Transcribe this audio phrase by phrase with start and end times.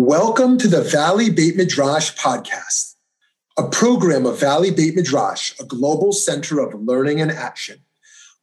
[0.00, 2.94] Welcome to the Valley Beit Midrash podcast,
[3.56, 7.80] a program of Valley Beit Midrash, a global center of learning and action.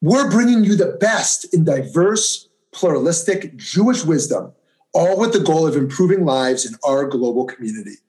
[0.02, 4.52] We're bringing you the best in diverse, pluralistic Jewish wisdom,
[4.94, 8.00] all with the goal of improving lives in our global community.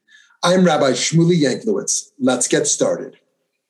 [0.43, 2.09] I'm Rabbi Shmuley Yanklowitz.
[2.19, 3.15] Let's get started.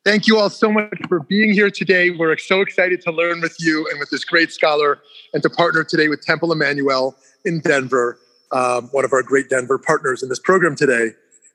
[0.04, 2.10] Thank you all so much for being here today.
[2.10, 4.98] We're so excited to learn with you and with this great scholar
[5.34, 7.14] and to partner today with Temple Emmanuel
[7.44, 8.18] in Denver
[8.52, 11.10] um, one of our great Denver partners in this program today,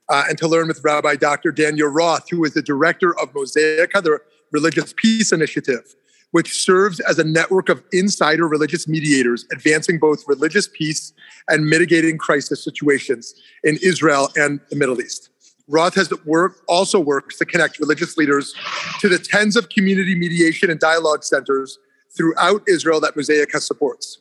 [0.09, 1.51] uh, and to learn with Rabbi Dr.
[1.51, 4.19] Daniel Roth, who is the director of Mosaica, the
[4.51, 5.95] Religious Peace Initiative,
[6.31, 11.13] which serves as a network of insider religious mediators advancing both religious peace
[11.47, 15.29] and mitigating crisis situations in Israel and the Middle East.
[15.67, 18.53] Roth has work, also works to connect religious leaders
[18.99, 21.79] to the tens of community mediation and dialogue centers
[22.15, 24.19] throughout Israel that Mosaica supports.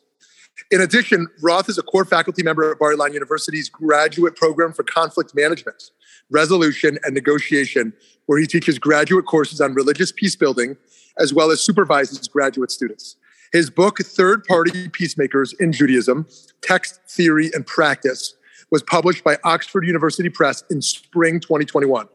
[0.71, 4.83] In addition, Roth is a core faculty member at Bar Ilan University's graduate program for
[4.83, 5.91] conflict management,
[6.29, 7.93] resolution, and negotiation,
[8.25, 10.77] where he teaches graduate courses on religious peace building,
[11.17, 13.17] as well as supervises graduate students.
[13.51, 16.27] His book, Third Party Peacemakers in Judaism
[16.61, 18.35] Text, Theory, and Practice,
[18.71, 22.07] was published by Oxford University Press in spring 2021.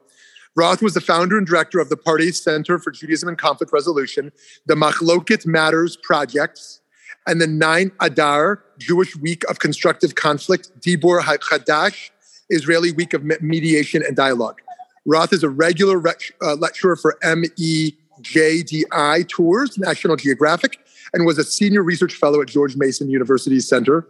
[0.57, 4.33] Roth was the founder and director of the Pardes Center for Judaism and Conflict Resolution,
[4.67, 6.81] the Machloket Matters Projects,
[7.29, 12.11] and the nine Adar, Jewish Week of Constructive Conflict, Dibur Hadash,
[12.49, 14.61] Israeli Week of Mediation and Dialogue.
[15.05, 16.03] Roth is a regular
[16.43, 20.79] uh, lecturer for MEJDI Tours, National Geographic,
[21.13, 24.07] and was a senior research fellow at George Mason University's Center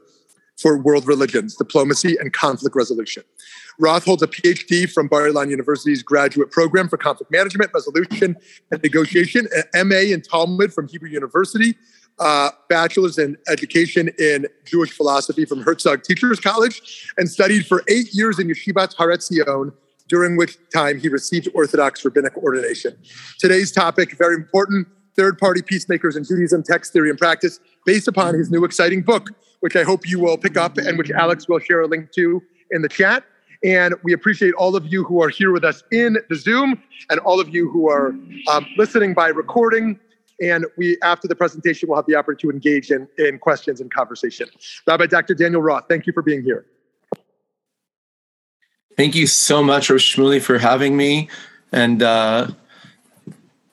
[0.56, 3.22] for World Religions, Diplomacy, and Conflict Resolution.
[3.78, 8.36] Roth holds a PhD from Bar Ilan University's graduate program for conflict management, resolution,
[8.72, 11.77] and negotiation, an MA in Talmud from Hebrew University,
[12.20, 18.12] uh, bachelor's in education in Jewish philosophy from Herzog Teachers College and studied for eight
[18.12, 19.72] years in Yeshivat Har Etzion,
[20.08, 22.96] during which time he received Orthodox rabbinic ordination.
[23.39, 28.51] Today's topic, very important, third-party peacemakers in Judaism, text theory and practice, based upon his
[28.51, 29.28] new exciting book,
[29.61, 32.42] which I hope you will pick up and which Alex will share a link to
[32.70, 33.24] in the chat.
[33.64, 36.80] And we appreciate all of you who are here with us in the Zoom
[37.11, 38.14] and all of you who are
[38.48, 39.98] um, listening by recording
[40.41, 43.93] and we, after the presentation, we'll have the opportunity to engage in, in questions and
[43.93, 44.49] conversation.
[44.87, 45.35] Rabbi Dr.
[45.35, 46.67] Daniel Roth, thank you for being here.
[48.97, 51.29] Thank you so much, Rosh Shmuley, for having me
[51.73, 52.49] and uh,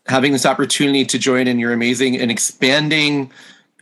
[0.07, 3.31] having this opportunity to join in your amazing and expanding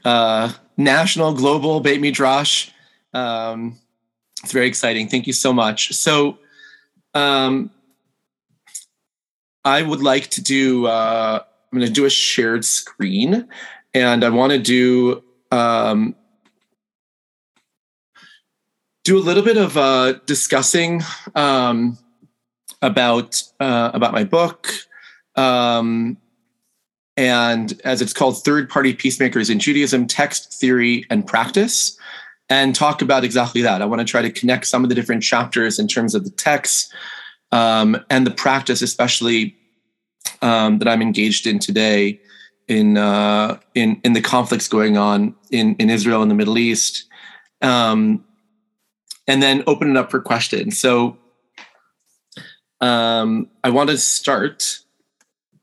[0.05, 2.69] uh, national, global Beit Midrash.
[3.13, 3.77] Um,
[4.41, 5.07] it's very exciting.
[5.07, 5.93] Thank you so much.
[5.93, 6.37] So,
[7.13, 7.71] um,
[9.65, 13.49] I would like to do uh, I'm going to do a shared screen
[13.95, 16.15] and I want to do um,
[19.03, 21.01] do a little bit of uh, discussing
[21.35, 21.97] um,
[22.81, 24.69] about uh, about my book,
[25.35, 26.17] um,
[27.17, 31.97] and as it's called, third party peacemakers in Judaism: text, theory, and practice,
[32.49, 33.81] and talk about exactly that.
[33.81, 36.31] I want to try to connect some of the different chapters in terms of the
[36.31, 36.93] text
[37.51, 39.55] um, and the practice, especially
[40.41, 42.19] um, that I'm engaged in today
[42.67, 47.05] in uh, in in the conflicts going on in in Israel and the Middle East,
[47.61, 48.23] um,
[49.27, 50.79] and then open it up for questions.
[50.79, 51.17] So
[52.81, 54.79] um, I want to start.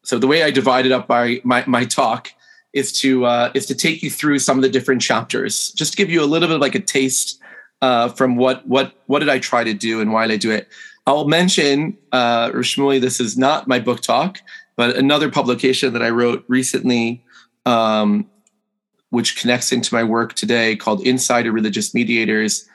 [0.03, 2.33] So the way I divided up my my, my talk
[2.73, 5.97] is to uh, is to take you through some of the different chapters, just to
[5.97, 7.41] give you a little bit of like a taste
[7.83, 10.51] uh, from what what what did I try to do and why did I do
[10.51, 10.69] it.
[11.11, 14.39] I'll mention, uh, this is not my book talk.
[14.77, 17.25] But another publication that I wrote recently,
[17.67, 18.31] um,
[19.11, 22.69] which connects into my work today, called Insider Religious Mediators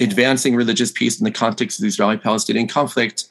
[0.00, 3.24] Advancing Religious Peace in the Context of the Israeli Palestinian Conflict,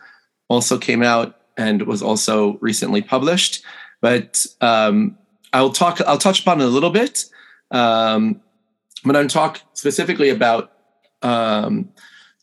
[0.48, 3.64] also came out and was also recently published.
[4.02, 5.20] But um,
[5.54, 7.26] I'll talk, I'll touch upon it a little bit.
[7.70, 8.42] Um,
[9.06, 10.72] but I'm talk specifically about
[11.22, 11.90] um,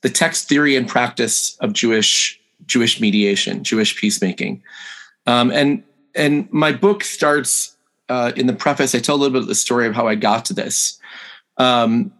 [0.04, 4.62] the text theory and practice of Jewish Jewish mediation, Jewish peacemaking.
[5.26, 5.82] Um, and
[6.14, 7.75] and my book starts
[8.11, 8.94] uh, in the preface.
[8.94, 11.00] I tell a little bit of the story of how I got to this.
[11.56, 12.12] Um,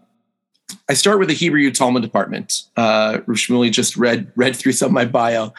[0.89, 2.63] I start with the Hebrew Talmud department.
[2.75, 5.53] Uh, Rushmuli just read read through some of my bio,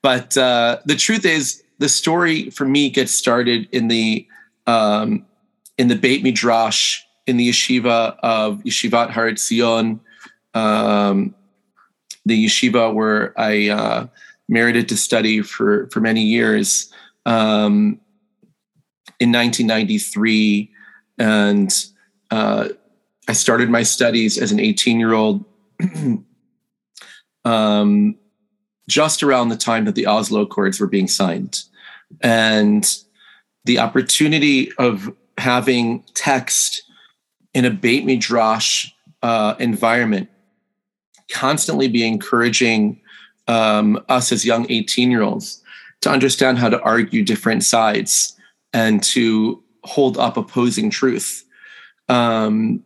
[0.00, 4.26] but uh, the truth is, the story for me gets started in the
[4.66, 5.26] um,
[5.76, 10.00] in the Beit Midrash in the yeshiva of Yeshivat Har Etzion,
[10.54, 11.34] um,
[12.26, 14.06] the yeshiva where I uh,
[14.48, 16.92] merited to study for for many years
[17.24, 18.00] um,
[19.18, 20.70] in 1993,
[21.18, 21.86] and
[22.30, 22.68] uh,
[23.28, 25.44] I started my studies as an 18 year old
[27.44, 28.16] um,
[28.88, 31.62] just around the time that the Oslo Accords were being signed.
[32.20, 32.88] And
[33.64, 36.82] the opportunity of having text
[37.52, 38.90] in a Beit Midrash
[39.22, 40.28] uh, environment
[41.30, 43.00] constantly be encouraging
[43.48, 45.62] um, us as young 18 year olds
[46.00, 48.36] to understand how to argue different sides
[48.72, 51.44] and to hold up opposing truth
[52.08, 52.82] um,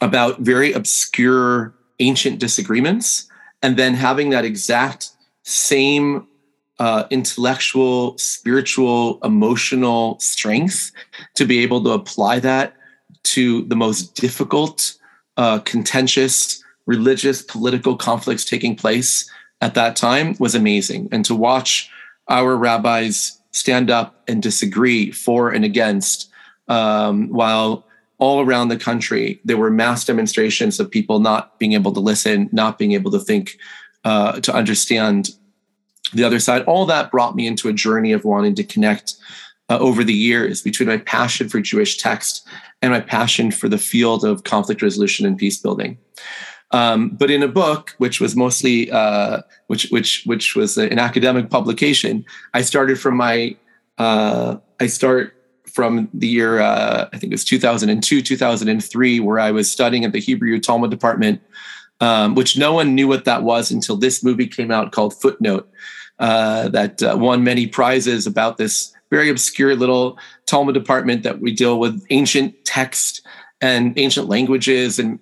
[0.00, 3.28] about very obscure ancient disagreements
[3.62, 5.10] and then having that exact
[5.42, 6.26] same
[6.78, 10.90] uh, intellectual, spiritual, emotional strength
[11.34, 12.74] to be able to apply that
[13.22, 14.94] to the most difficult,
[15.36, 21.08] uh, contentious, religious, political conflicts taking place at that time was amazing.
[21.10, 21.90] And to watch
[22.28, 26.30] our rabbis stand up and disagree for and against,
[26.68, 27.86] um, while
[28.18, 32.48] all around the country there were mass demonstrations of people not being able to listen,
[32.52, 33.58] not being able to think,
[34.04, 35.30] uh, to understand
[36.12, 36.62] the other side.
[36.64, 39.14] All that brought me into a journey of wanting to connect
[39.68, 42.46] uh, over the years between my passion for Jewish text
[42.82, 45.96] and my passion for the field of conflict resolution and peace building.
[46.70, 51.50] Um, but in a book, which was mostly uh, which which which was an academic
[51.50, 53.56] publication, I started from my
[53.98, 55.34] uh, I start
[55.66, 60.12] from the year uh, I think it was 2002 2003, where I was studying at
[60.12, 61.40] the Hebrew Talmud department,
[62.00, 65.68] um, which no one knew what that was until this movie came out called Footnote,
[66.18, 71.52] uh, that uh, won many prizes about this very obscure little Talmud department that we
[71.52, 73.24] deal with ancient text
[73.60, 75.18] and ancient languages and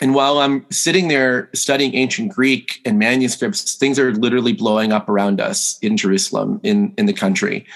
[0.00, 5.08] and while I'm sitting there studying ancient Greek and manuscripts, things are literally blowing up
[5.08, 7.66] around us in Jerusalem, in, in the country.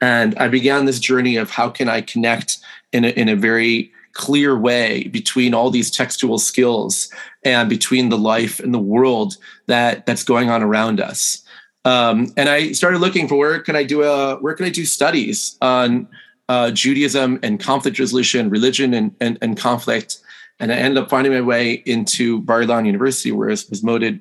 [0.00, 2.58] And I began this journey of how can I connect
[2.92, 7.10] in a, in a very clear way between all these textual skills
[7.44, 9.36] and between the life and the world
[9.66, 11.42] that that's going on around us.
[11.84, 14.84] Um, and I started looking for where can I do a where can I do
[14.84, 16.08] studies on
[16.48, 20.18] uh, Judaism and conflict resolution, religion and, and, and conflict
[20.58, 24.20] and I ended up finding my way into Bar Ilan University, where I was promoted.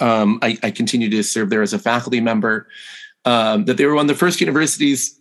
[0.00, 2.66] Um, I, I, continued to serve there as a faculty member.
[3.24, 5.20] Um, that they were one of the first universities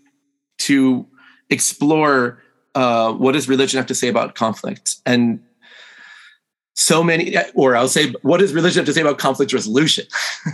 [0.59, 1.06] to
[1.50, 2.41] explore
[2.73, 5.41] uh, what does religion have to say about conflict, and
[6.75, 10.06] so many, or I'll say, what does religion have to say about conflict resolution?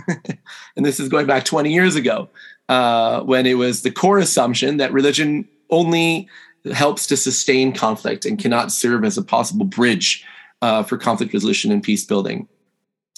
[0.76, 2.28] and this is going back 20 years ago,
[2.68, 6.28] uh, when it was the core assumption that religion only
[6.72, 10.24] helps to sustain conflict and cannot serve as a possible bridge
[10.62, 12.48] uh, for conflict resolution and peace building.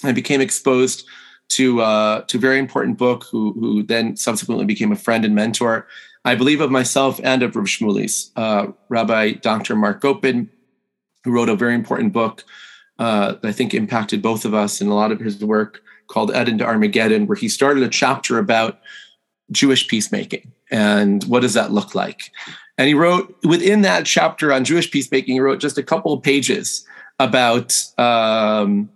[0.03, 1.05] I became exposed
[1.49, 5.35] to uh, to a very important book, who who then subsequently became a friend and
[5.35, 5.87] mentor.
[6.23, 9.75] I believe of myself and of Rav Shmuley's, uh, Rabbi Dr.
[9.75, 10.49] Marc Gopin,
[11.23, 12.43] who wrote a very important book
[12.99, 16.29] uh, that I think impacted both of us in a lot of his work called
[16.35, 18.79] Eden to Armageddon, where he started a chapter about
[19.51, 22.31] Jewish peacemaking and what does that look like.
[22.81, 26.23] And he wrote within that chapter on Jewish peacemaking, he wrote just a couple of
[26.23, 26.83] pages
[27.19, 28.89] about um,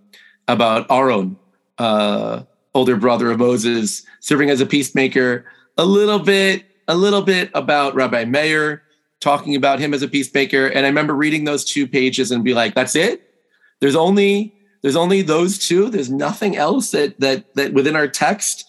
[0.48, 1.36] about Aaron,
[1.78, 2.42] uh,
[2.74, 5.44] older brother of Moses, serving as a peacemaker.
[5.78, 8.82] A little bit, a little bit about Rabbi Meir,
[9.20, 10.66] talking about him as a peacemaker.
[10.66, 13.30] And I remember reading those two pages and be like, "That's it.
[13.78, 14.52] There's only
[14.82, 15.90] there's only those two.
[15.90, 18.64] There's nothing else that that that within our text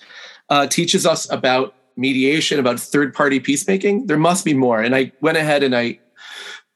[0.51, 4.07] uh, teaches us about mediation, about third party peacemaking.
[4.07, 4.81] There must be more.
[4.81, 5.99] And I went ahead and I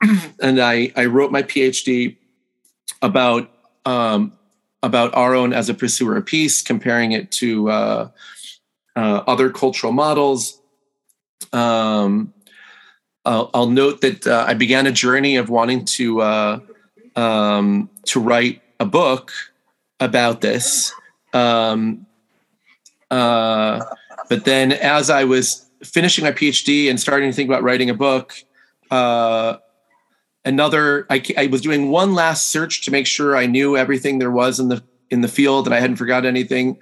[0.41, 2.17] and I I wrote my PhD
[3.01, 3.51] about
[3.85, 4.33] um,
[4.83, 8.09] about Aaron as a pursuer of peace, comparing it to uh,
[8.95, 10.59] uh, other cultural models.
[11.53, 12.33] Um,
[13.25, 16.59] I'll, I'll, note that uh, I began a journey of wanting to uh,
[17.15, 19.31] um, to write a book
[19.99, 20.93] about this.
[21.33, 22.07] Um,
[23.09, 23.83] uh,
[24.31, 27.93] but then as I was finishing my PhD and starting to think about writing a
[27.93, 28.33] book,
[28.89, 29.57] uh,
[30.45, 34.31] another I, I, was doing one last search to make sure I knew everything there
[34.31, 36.77] was in the in the field and I hadn't forgot anything.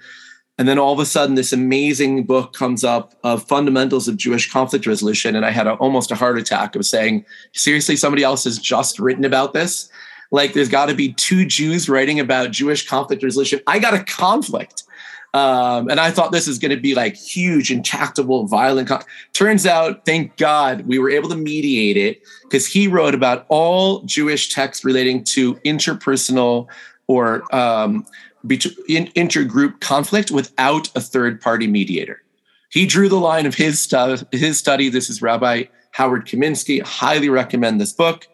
[0.58, 4.48] And then all of a sudden, this amazing book comes up of fundamentals of Jewish
[4.48, 8.44] conflict resolution, and I had a, almost a heart attack of saying, "Seriously, somebody else
[8.44, 9.90] has just written about this."
[10.30, 13.58] Like, there's got to be two Jews writing about Jewish conflict resolution.
[13.66, 14.84] I got a conflict
[15.32, 18.88] um, and I thought this is going to be like huge, intractable, violent.
[18.88, 23.46] Con- Turns out, thank God, we were able to mediate it because he wrote about
[23.48, 26.66] all Jewish texts relating to interpersonal
[27.06, 28.06] or um,
[28.44, 32.22] intergroup conflict without a third party mediator.
[32.70, 33.88] He drew the line of his,
[34.32, 34.88] his study.
[34.88, 36.82] This is Rabbi Howard Kaminsky.
[36.82, 38.26] Highly recommend this book.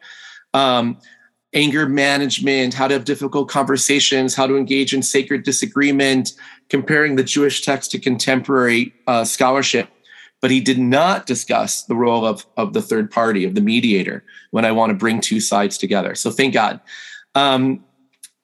[0.55, 0.99] Um,
[1.55, 6.33] anger management, how to have difficult conversations, how to engage in sacred disagreement,
[6.69, 9.89] comparing the Jewish text to contemporary uh, scholarship.
[10.43, 14.23] But he did not discuss the role of, of the third party, of the mediator,
[14.51, 16.15] when I want to bring two sides together.
[16.15, 16.81] So thank God.
[17.35, 17.85] Um,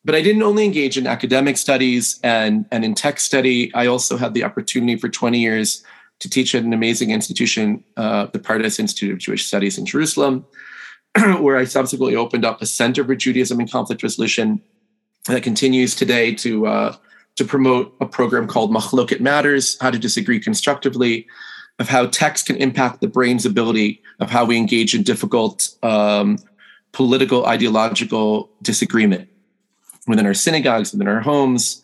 [0.04, 3.72] but I didn't only engage in academic studies and, and in text study.
[3.74, 5.84] I also had the opportunity for 20 years
[6.20, 10.44] to teach at an amazing institution, uh, the Pardes Institute of Jewish Studies in Jerusalem.
[11.40, 14.62] where I subsequently opened up a Center for Judaism and Conflict Resolution
[15.26, 16.96] that continues today to uh,
[17.36, 21.26] to promote a program called Machloket Matters: How to Disagree Constructively,
[21.78, 26.38] of how text can impact the brain's ability of how we engage in difficult um,
[26.92, 29.28] political ideological disagreement
[30.06, 31.82] within our synagogues, within our homes.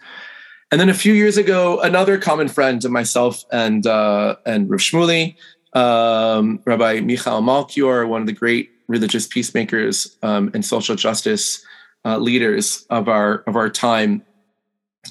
[0.70, 4.80] And then a few years ago, another common friend of myself and uh, and Rav
[4.80, 5.37] Shmuley,
[5.75, 11.64] um, Rabbi Michael Melchior, one of the great religious peacemakers um, and social justice
[12.04, 14.23] uh, leaders of our of our time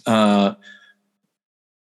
[0.06, 0.56] uh,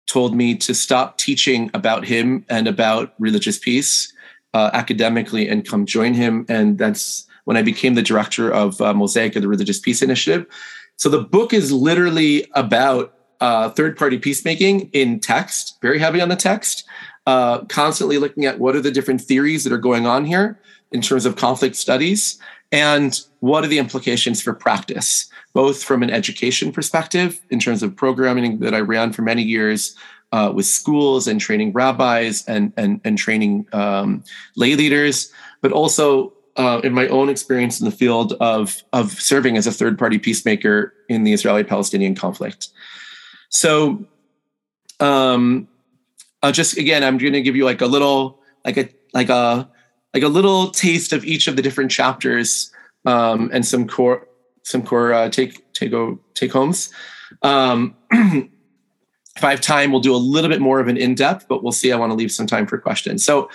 [0.06, 4.12] told me to stop teaching about him and about religious peace
[4.52, 6.46] uh, academically and come join him.
[6.48, 10.46] And that's when I became the director of uh, Mosaic of the Religious Peace Initiative.
[10.96, 16.28] So the book is literally about uh, third party peacemaking in text, very heavy on
[16.28, 16.84] the text,
[17.26, 20.60] uh, constantly looking at what are the different theories that are going on here
[20.94, 22.38] in terms of conflict studies
[22.72, 27.94] and what are the implications for practice both from an education perspective in terms of
[27.94, 29.94] programming that i ran for many years
[30.32, 34.24] uh, with schools and training rabbis and and, and training um,
[34.56, 39.56] lay leaders but also uh, in my own experience in the field of of serving
[39.56, 42.68] as a third party peacemaker in the israeli palestinian conflict.
[43.48, 44.04] So
[45.00, 45.68] um,
[46.42, 49.68] I'll just again i'm going to give you like a little like a like a
[50.14, 52.72] like a little taste of each of the different chapters
[53.04, 54.26] um, and some core
[54.62, 55.92] some core uh, take take
[56.34, 56.90] take homes.
[57.42, 61.46] Um, if I have time, we'll do a little bit more of an in depth,
[61.48, 61.92] but we'll see.
[61.92, 63.24] I want to leave some time for questions.
[63.24, 63.50] So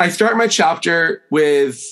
[0.00, 1.84] I start my chapter with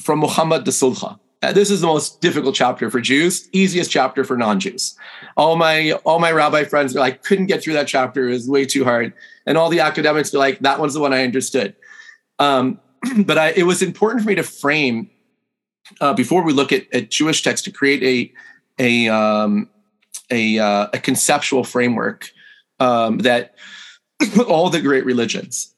[0.00, 1.18] from Muhammad the Sulha.
[1.42, 4.94] Uh, this is the most difficult chapter for Jews, easiest chapter for non-Jews.
[5.36, 8.48] All my all my rabbi friends are like, couldn't get through that chapter; it was
[8.48, 9.12] way too hard.
[9.46, 11.74] And all the academics are like, that one's the one I understood.
[12.38, 12.78] Um,
[13.24, 15.10] but I, it was important for me to frame
[16.00, 18.32] uh, before we look at, at Jewish texts to create a
[18.78, 19.68] a um,
[20.30, 22.30] a, uh, a, conceptual framework
[22.78, 23.54] um, that
[24.48, 25.74] all the great religions,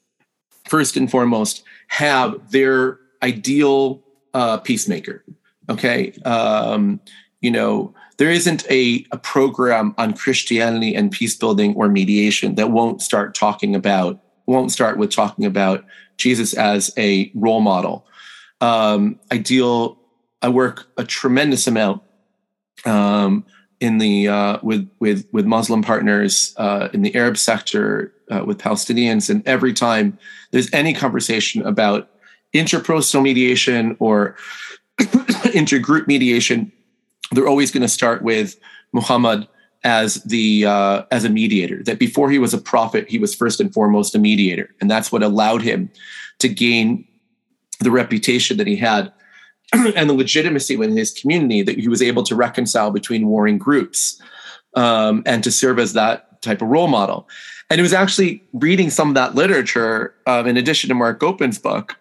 [0.65, 4.03] first and foremost, have their ideal
[4.33, 5.23] uh, peacemaker.
[5.69, 6.99] Okay, um,
[7.41, 12.69] you know there isn't a, a program on Christianity and peace building or mediation that
[12.71, 15.85] won't start talking about won't start with talking about
[16.17, 18.05] Jesus as a role model.
[18.61, 19.97] Um, I deal,
[20.41, 22.01] I work a tremendous amount
[22.85, 23.45] um,
[23.79, 28.57] in the uh, with with with Muslim partners uh, in the Arab sector uh, with
[28.57, 30.17] Palestinians, and every time
[30.51, 32.09] there's any conversation about
[32.53, 34.37] interpersonal mediation or
[34.99, 36.71] intergroup mediation,
[37.31, 38.57] they're always going to start with
[38.93, 39.47] Muhammad
[39.83, 41.83] as the uh, as a mediator.
[41.83, 45.11] That before he was a prophet, he was first and foremost a mediator, and that's
[45.11, 45.89] what allowed him
[46.39, 47.07] to gain
[47.79, 49.11] the reputation that he had
[49.73, 54.21] and the legitimacy within his community that he was able to reconcile between warring groups
[54.75, 57.27] um, and to serve as that type of role model.
[57.69, 61.57] And it was actually reading some of that literature, um, in addition to Marc Gopin's
[61.57, 61.97] book,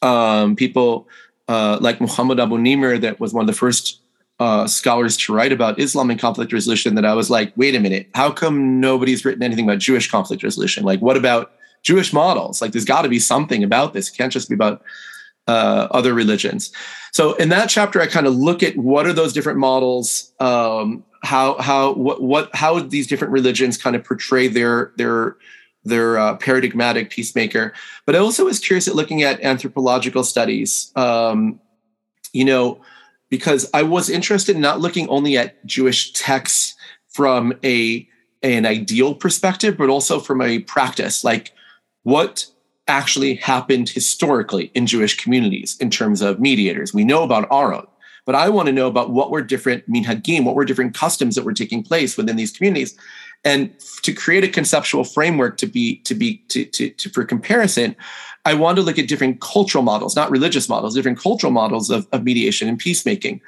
[0.00, 1.08] um, people
[1.48, 4.00] uh, like Muhammad Abu-Nimer, that was one of the first
[4.40, 7.80] uh, scholars to write about Islam and conflict resolution that I was like, wait a
[7.80, 10.84] minute, how come nobody's written anything about Jewish conflict resolution?
[10.84, 12.60] Like, what about Jewish models?
[12.60, 14.08] Like, there's got to be something about this.
[14.08, 14.82] It can't just be about
[15.46, 16.72] uh, other religions.
[17.12, 21.04] So in that chapter, I kind of look at what are those different models, um,
[21.22, 25.36] how how what what how these different religions kind of portray their their
[25.84, 27.72] their uh, paradigmatic peacemaker.
[28.06, 30.90] But I also was curious at looking at anthropological studies.
[30.96, 31.60] Um,
[32.32, 32.80] you know
[33.32, 36.74] because I was interested in not looking only at Jewish texts
[37.08, 38.06] from a
[38.42, 41.52] an ideal perspective, but also from a practice, like
[42.02, 42.46] what
[42.88, 46.92] actually happened historically in Jewish communities in terms of mediators.
[46.92, 47.86] We know about Aaron,
[48.26, 51.44] but I want to know about what were different minhagim, what were different customs that
[51.44, 52.98] were taking place within these communities,
[53.44, 53.72] and
[54.02, 57.96] to create a conceptual framework to be to be to, to, to for comparison.
[58.44, 62.06] I want to look at different cultural models, not religious models, different cultural models of,
[62.12, 63.40] of mediation and peacemaking.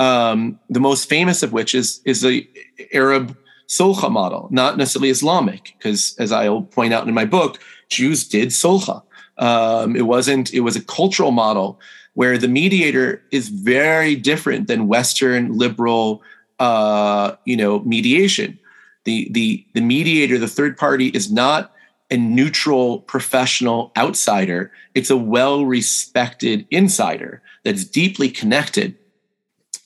[0.00, 2.48] Um, the most famous of which is is the
[2.92, 3.36] Arab
[3.68, 8.48] Sulha model, not necessarily Islamic, because as I'll point out in my book, Jews did
[8.48, 9.02] Sulha.
[9.38, 10.52] Um, it wasn't.
[10.52, 11.80] It was a cultural model
[12.14, 16.22] where the mediator is very different than Western liberal,
[16.58, 18.58] uh, you know, mediation.
[19.04, 21.72] The the the mediator, the third party, is not
[22.10, 24.72] a neutral professional outsider.
[24.94, 28.96] It's a well respected insider that's deeply connected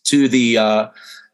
[0.05, 0.89] to the uh,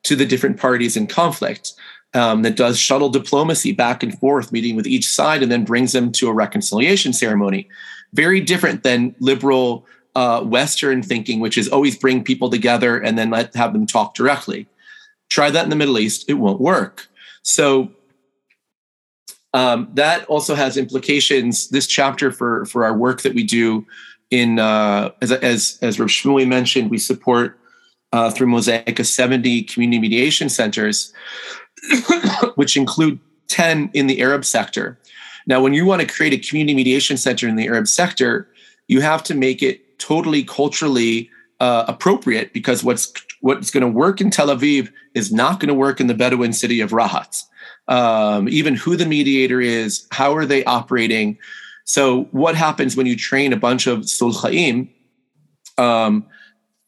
[0.04, 1.74] to the different parties in conflict.
[2.12, 5.92] Um, that does shuttle diplomacy back and forth, meeting with each side, and then brings
[5.92, 7.68] them to a reconciliation ceremony.
[8.14, 13.30] Very different than liberal uh, Western thinking, which is always bring people together and then
[13.30, 14.66] let have them talk directly.
[15.28, 17.06] Try that in the Middle East; it won't work.
[17.42, 17.90] So
[19.52, 21.68] um, that also has implications.
[21.68, 23.86] This chapter for for our work that we do
[24.30, 27.58] in uh, as as as Rav Shmuley mentioned, we support
[28.12, 31.12] uh, through Mosaica 70 community mediation centers,
[32.54, 33.18] which include
[33.48, 34.98] 10 in the Arab sector.
[35.46, 38.48] Now, when you want to create a community mediation center in the Arab sector,
[38.88, 41.30] you have to make it totally culturally
[41.60, 45.74] uh, appropriate because what's what's going to work in Tel Aviv is not going to
[45.74, 47.44] work in the Bedouin city of Rahat
[47.90, 51.36] um, even who the mediator is, how are they operating.
[51.84, 54.88] So, what happens when you train a bunch of sulchaim?
[55.76, 56.26] Um,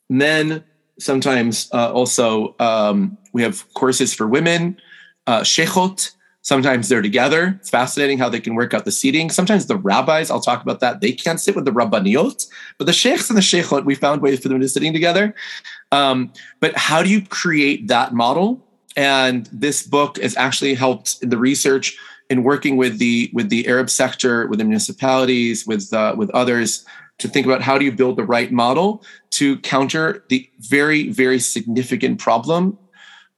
[0.09, 0.64] men
[0.99, 4.81] sometimes uh, also um, we have courses for women,
[5.26, 6.14] uh, sheikhot.
[6.42, 7.56] Sometimes they're together.
[7.61, 9.30] It's fascinating how they can work out the seating.
[9.30, 12.46] Sometimes the rabbis, I'll talk about that, they can't sit with the rabbaniot,
[12.78, 15.34] but the sheikhs and the sheikhot, we found ways for them to sitting together.
[15.92, 18.66] Um, but how do you create that model?
[18.96, 21.96] and this book has actually helped in the research
[22.30, 26.84] in working with the with the Arab sector, with the municipalities, with uh, with others
[27.18, 31.38] to think about how do you build the right model to counter the very very
[31.38, 32.78] significant problem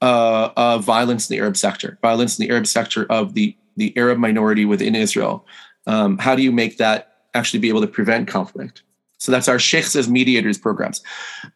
[0.04, 3.96] uh, of violence in the Arab sector, violence in the Arab sector of the the
[3.96, 5.46] Arab minority within Israel.
[5.87, 8.82] Um, how do you make that actually be able to prevent conflict?
[9.16, 11.02] So that's our Sheikhs as mediators programs.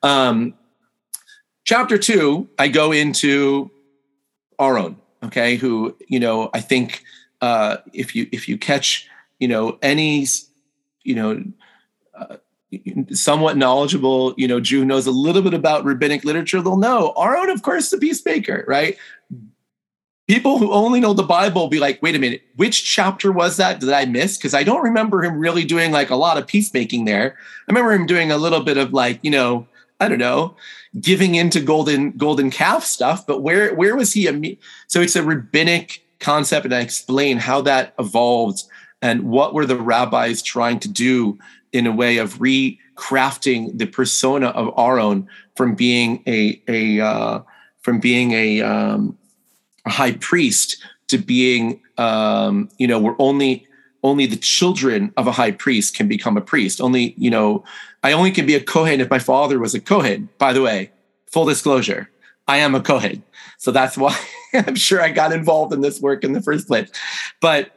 [0.02, 0.54] Um,
[1.64, 3.70] chapter two, I go into
[4.58, 7.02] Aaron, okay, who you know I think
[7.42, 9.06] uh, if you if you catch
[9.38, 10.26] you know any
[11.02, 11.44] you know
[12.16, 12.36] uh,
[13.12, 17.50] somewhat knowledgeable you know Jew knows a little bit about rabbinic literature, they'll know Aaron,
[17.50, 18.96] of course, the peacemaker, right?
[20.26, 23.56] People who only know the Bible will be like, wait a minute, which chapter was
[23.56, 23.80] that?
[23.80, 24.40] that I missed?
[24.40, 27.38] Because I don't remember him really doing like a lot of peacemaking there.
[27.38, 29.66] I remember him doing a little bit of like, you know,
[30.00, 30.54] I don't know,
[31.00, 33.26] giving into golden golden calf stuff.
[33.26, 34.58] But where where was he?
[34.86, 38.64] So it's a rabbinic concept, and I explain how that evolved
[39.00, 41.38] and what were the rabbis trying to do
[41.78, 47.40] in a way of recrafting the persona of Aaron from being a a uh,
[47.80, 49.16] from being a, um,
[49.86, 53.66] high priest to being um, you know we're only
[54.02, 56.80] only the children of a high priest can become a priest.
[56.80, 57.64] Only, you know,
[58.04, 60.28] I only can be a Kohen if my father was a Kohen.
[60.38, 60.92] By the way,
[61.26, 62.08] full disclosure,
[62.46, 63.24] I am a Kohen.
[63.58, 64.16] So that's why
[64.54, 66.88] I'm sure I got involved in this work in the first place.
[67.40, 67.72] But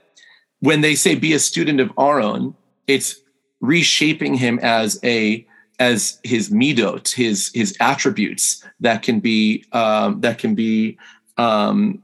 [0.60, 2.56] when they say be a student of Aaron
[2.88, 3.22] it's
[3.62, 5.46] reshaping him as a
[5.80, 10.98] as his midot, his his attributes that can be um, that can be
[11.38, 12.02] um,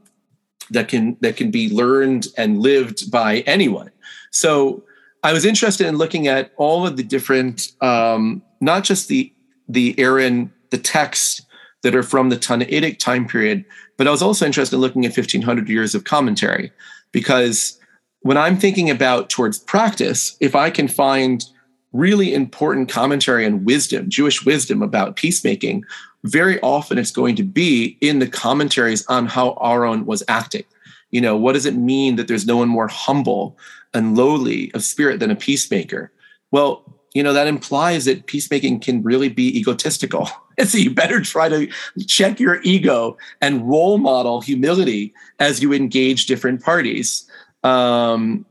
[0.70, 3.90] that can that can be learned and lived by anyone.
[4.30, 4.82] So
[5.22, 9.32] I was interested in looking at all of the different, um, not just the
[9.68, 11.42] the Aaron, the texts
[11.82, 13.64] that are from the Tannaitic time period,
[13.96, 16.72] but I was also interested in looking at 1500 years of commentary
[17.12, 17.77] because
[18.20, 21.44] when I'm thinking about towards practice, if I can find
[21.92, 25.84] really important commentary and wisdom, Jewish wisdom about peacemaking,
[26.24, 30.64] very often it's going to be in the commentaries on how Aaron was acting.
[31.10, 33.56] You know, what does it mean that there's no one more humble
[33.94, 36.12] and lowly of spirit than a peacemaker.
[36.50, 40.28] Well, you know, that implies that peacemaking can really be egotistical.
[40.58, 41.70] And so you better try to
[42.08, 47.27] check your ego and role model humility as you engage different parties.
[47.62, 48.46] Um,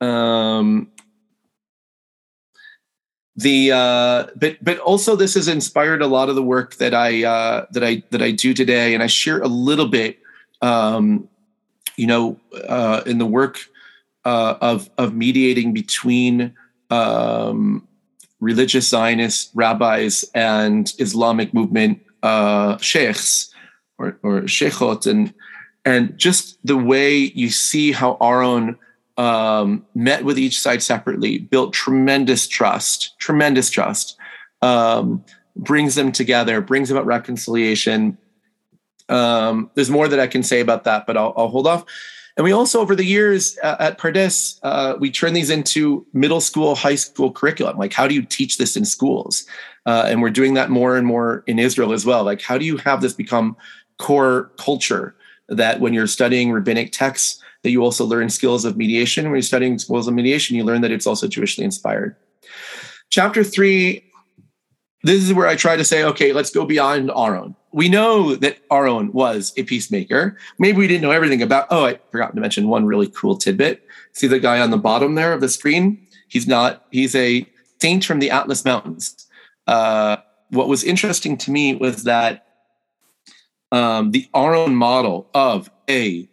[0.00, 0.90] um,
[3.36, 7.24] the uh, but but also this has inspired a lot of the work that I
[7.24, 10.18] uh, that I that I do today, and I share a little bit
[10.62, 11.28] um,
[11.96, 13.58] you know, uh, in the work
[14.24, 16.54] uh, of of mediating between
[16.90, 17.86] um,
[18.40, 23.52] religious Zionist rabbis and Islamic movement uh, sheikhs
[23.98, 25.34] or, or sheikhot, and
[25.84, 28.78] and just the way you see how Aaron
[29.16, 34.16] um, met with each side separately, built tremendous trust, tremendous trust,
[34.62, 35.24] um,
[35.56, 38.16] brings them together, brings about reconciliation,
[39.08, 41.84] um, there's more that I can say about that, but I'll, I'll hold off.
[42.36, 46.40] And we also, over the years uh, at Pardes, uh, we turn these into middle
[46.40, 47.76] school, high school curriculum.
[47.76, 49.44] Like, how do you teach this in schools?
[49.84, 52.24] Uh, and we're doing that more and more in Israel as well.
[52.24, 53.54] Like, how do you have this become
[53.98, 55.14] core culture
[55.48, 59.24] that when you're studying rabbinic texts, that you also learn skills of mediation.
[59.24, 62.16] When you're studying skills of mediation, you learn that it's also Jewishly inspired.
[63.10, 64.04] Chapter three,
[65.02, 67.54] this is where I try to say, okay, let's go beyond Aaron.
[67.72, 70.36] We know that Aaron was a peacemaker.
[70.58, 71.66] Maybe we didn't know everything about.
[71.70, 73.82] Oh, I forgot to mention one really cool tidbit.
[74.12, 76.06] See the guy on the bottom there of the screen?
[76.28, 76.86] He's not.
[76.90, 77.46] He's a
[77.80, 79.26] saint from the Atlas Mountains.
[79.66, 80.16] Uh,
[80.50, 82.46] what was interesting to me was that
[83.72, 86.28] um, the Aaron model of a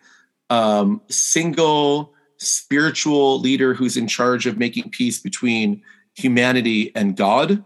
[0.50, 5.82] um, single spiritual leader who's in charge of making peace between
[6.14, 7.64] humanity and God,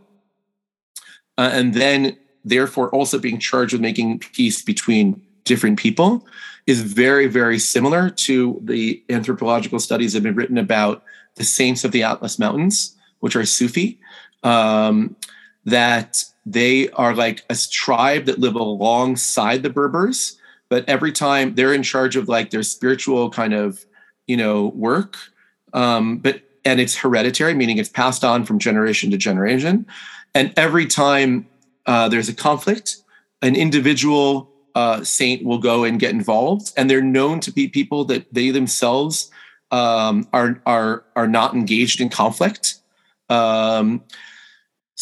[1.37, 6.25] uh, and then therefore also being charged with making peace between different people
[6.67, 11.03] is very, very similar to the anthropological studies that have been written about
[11.35, 13.99] the saints of the Atlas Mountains, which are Sufi,
[14.43, 15.15] um,
[15.65, 20.37] that they are like a tribe that live alongside the Berbers
[20.69, 23.85] but every time they're in charge of like their spiritual kind of
[24.27, 25.17] you know work
[25.73, 29.85] um, but and it's hereditary meaning it's passed on from generation to generation.
[30.33, 31.47] And every time
[31.85, 32.97] uh, there's a conflict
[33.41, 38.05] an individual uh, saint will go and get involved and they're known to be people
[38.05, 39.29] that they themselves
[39.71, 42.75] um, are are are not engaged in conflict.
[43.29, 44.03] Um,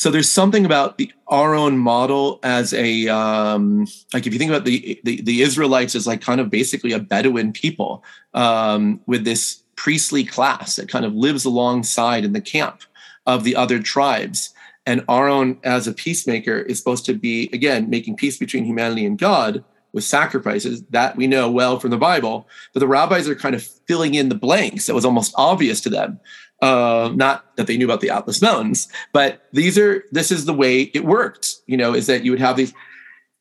[0.01, 3.85] so there's something about the Aaron model as a um,
[4.15, 6.97] like if you think about the, the, the Israelites as like kind of basically a
[6.97, 12.81] Bedouin people um, with this priestly class that kind of lives alongside in the camp
[13.27, 14.55] of the other tribes.
[14.87, 19.19] And Aaron as a peacemaker, is supposed to be again making peace between humanity and
[19.19, 22.47] God with sacrifices that we know well from the Bible.
[22.73, 24.87] But the rabbis are kind of filling in the blanks.
[24.87, 26.19] that was almost obvious to them
[26.61, 30.53] uh, not that they knew about the Atlas Mountains, but these are this is the
[30.53, 31.55] way it worked.
[31.65, 32.73] You know, is that you would have these,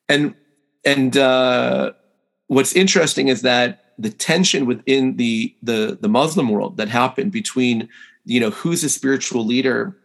[0.09, 0.35] and
[0.85, 1.93] and uh,
[2.47, 7.89] what's interesting is that the tension within the the the Muslim world that happened between
[8.25, 9.97] you know who's a spiritual leader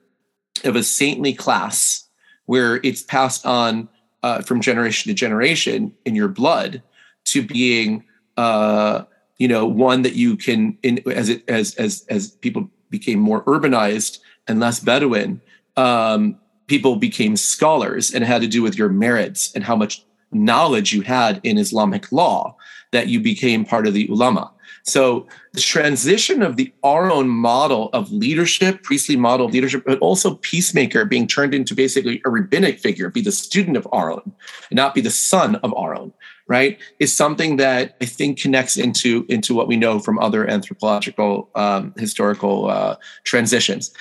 [0.64, 2.08] of a saintly class
[2.46, 3.88] where it's passed on
[4.24, 6.82] uh, from generation to generation in your blood
[7.26, 8.04] to being
[8.38, 9.04] uh,
[9.38, 13.44] you know one that you can in as it as as as people became more
[13.46, 15.42] urbanized and less Bedouin,
[15.78, 20.06] um, people became scholars and it had to do with your merits and how much
[20.32, 22.56] knowledge you had in Islamic law
[22.92, 24.52] that you became part of the ulama.
[24.84, 30.36] So the transition of the Aaron model of leadership, priestly model of leadership, but also
[30.36, 34.22] peacemaker being turned into basically a rabbinic figure, be the student of Aaron
[34.70, 36.14] and not be the son of Aaron,
[36.48, 36.78] right?
[37.00, 41.94] Is something that I think connects into, into what we know from other anthropological um,
[41.98, 43.92] historical uh, transitions.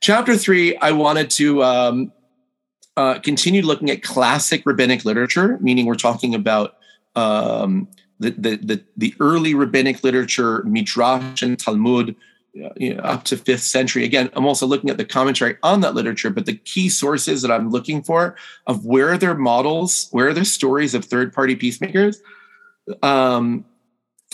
[0.00, 2.12] Chapter three, I wanted to um,
[2.96, 6.76] uh, continue looking at classic rabbinic literature, meaning we're talking about
[7.16, 12.16] um, the, the, the, the early rabbinic literature, Midrash and Talmud,
[12.52, 14.04] you know, up to fifth century.
[14.04, 17.50] Again, I'm also looking at the commentary on that literature, but the key sources that
[17.50, 18.36] I'm looking for
[18.66, 22.20] of where are their models, where are their stories of third party peacemakers.
[23.02, 23.64] Um,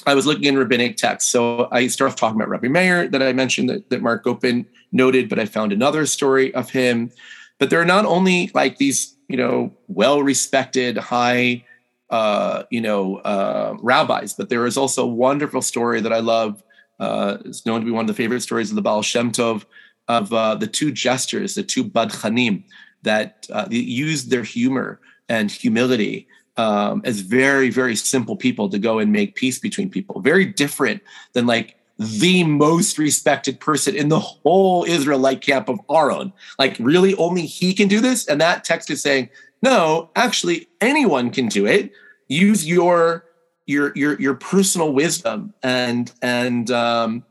[0.07, 1.31] I was looking in rabbinic texts.
[1.31, 4.67] So I start off talking about Rabbi Meir that I mentioned that, that Marc Gopin
[4.93, 7.11] noted, but I found another story of him.
[7.59, 11.65] But there are not only like these, you know, well respected, high
[12.11, 14.35] uh, you know, uh, rabbis.
[14.35, 16.63] But there is also a wonderful story that I love.
[16.99, 19.65] Uh, it's known to be one of the favorite stories of the Baal Shem Tov
[20.09, 22.65] of uh, the two jesters, the two badchanim,
[23.03, 28.99] that uh, used their humor and humility um, as very, very simple people to go
[28.99, 30.21] and make peace between people.
[30.21, 36.33] Very different than like the most respected person in the whole Israelite camp of Aaron.
[36.59, 38.27] Like, really, only he can do this?
[38.27, 39.31] And that text is saying,
[39.63, 41.93] no, actually, anyone can do it.
[42.29, 43.25] Use your
[43.67, 47.25] your your your personal wisdom and and um,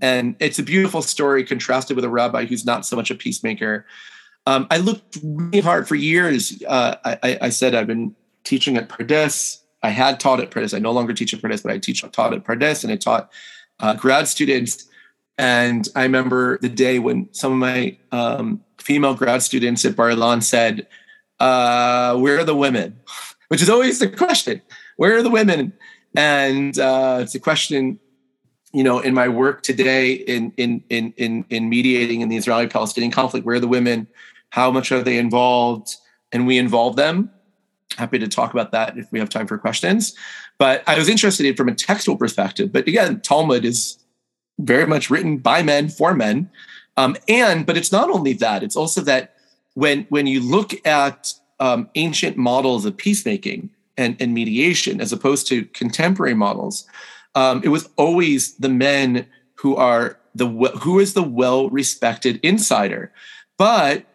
[0.00, 3.86] and it's a beautiful story contrasted with a rabbi who's not so much a peacemaker.
[4.46, 6.60] Um, I looked really hard for years.
[6.66, 9.60] Uh, I, I, said I've been teaching at Pardes.
[9.84, 10.74] I had taught at Pardes.
[10.74, 13.30] I no longer teach at Pardes, but I teach taught at Pardes, and I taught
[13.78, 14.88] uh, grad students.
[15.38, 20.10] And I remember the day when some of my um, female grad students at Bar
[20.10, 20.88] Ilan said,
[21.38, 22.98] uh, where are the women?
[23.48, 24.62] Which is always the question.
[25.02, 25.72] Where are the women?
[26.14, 27.98] And uh, it's a question,
[28.72, 33.10] you know, in my work today in in in in, in mediating in the Israeli-Palestinian
[33.10, 33.44] conflict.
[33.44, 34.06] Where are the women?
[34.50, 35.96] How much are they involved?
[36.30, 37.32] And we involve them.
[37.98, 40.14] Happy to talk about that if we have time for questions.
[40.56, 42.70] But I was interested in from a textual perspective.
[42.70, 43.98] But again, Talmud is
[44.60, 46.48] very much written by men for men.
[46.96, 49.34] Um, and but it's not only that; it's also that
[49.74, 55.46] when when you look at um, ancient models of peacemaking and, and mediation, as opposed
[55.48, 56.86] to contemporary models,
[57.34, 63.12] um, it was always the men who are the who is the well respected insider.
[63.58, 64.06] But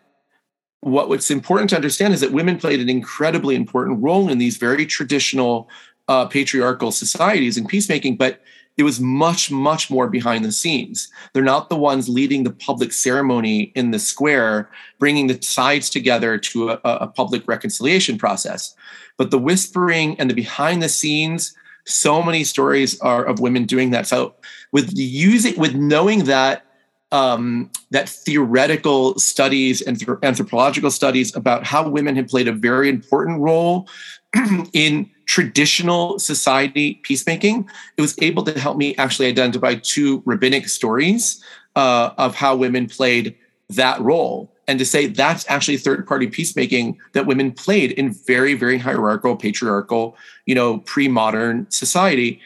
[0.82, 4.58] what, what's important to understand is that women played an incredibly important role in these
[4.58, 5.70] very traditional
[6.08, 8.42] uh, patriarchal societies in peacemaking, but
[8.78, 11.12] it was much, much more behind the scenes.
[11.34, 16.38] They're not the ones leading the public ceremony in the square, bringing the sides together
[16.38, 18.76] to a, a public reconciliation process.
[19.18, 23.92] But the whispering and the behind the scenes, so many stories are of women doing
[23.92, 24.08] that.
[24.08, 24.36] So
[24.72, 26.64] with using, with knowing that
[27.12, 33.40] um, that theoretical studies and anthropological studies about how women have played a very important
[33.40, 33.88] role
[34.74, 41.44] in traditional society peacemaking, it was able to help me actually identify two rabbinic stories
[41.76, 43.36] uh, of how women played
[43.70, 44.54] that role.
[44.68, 49.36] And to say that's actually third party peacemaking that women played in very, very hierarchical,
[49.38, 52.42] patriarchal, you know, pre modern society.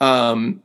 [0.00, 0.62] Um,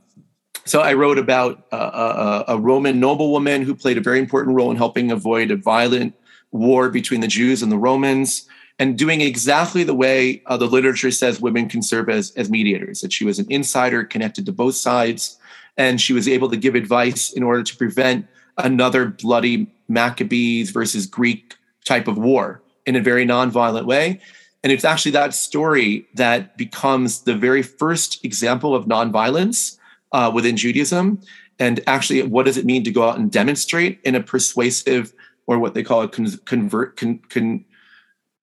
[0.66, 4.78] so I wrote about a, a, Roman noblewoman who played a very important role in
[4.78, 6.14] helping avoid a violent
[6.52, 8.48] war between the Jews and the Romans,
[8.78, 13.02] and doing exactly the way uh, the literature says women can serve as, as mediators.
[13.02, 15.40] That she was an insider connected to both sides,
[15.78, 21.06] and she was able to give advice in order to prevent another bloody Maccabees versus
[21.06, 24.20] Greek type of war in a very nonviolent way.
[24.64, 29.78] And it's actually that story that becomes the very first example of nonviolence
[30.12, 31.22] uh, within Judaism.
[31.60, 35.14] And actually, what does it mean to go out and demonstrate in a persuasive
[35.48, 37.66] or what they call a con- convert con- con-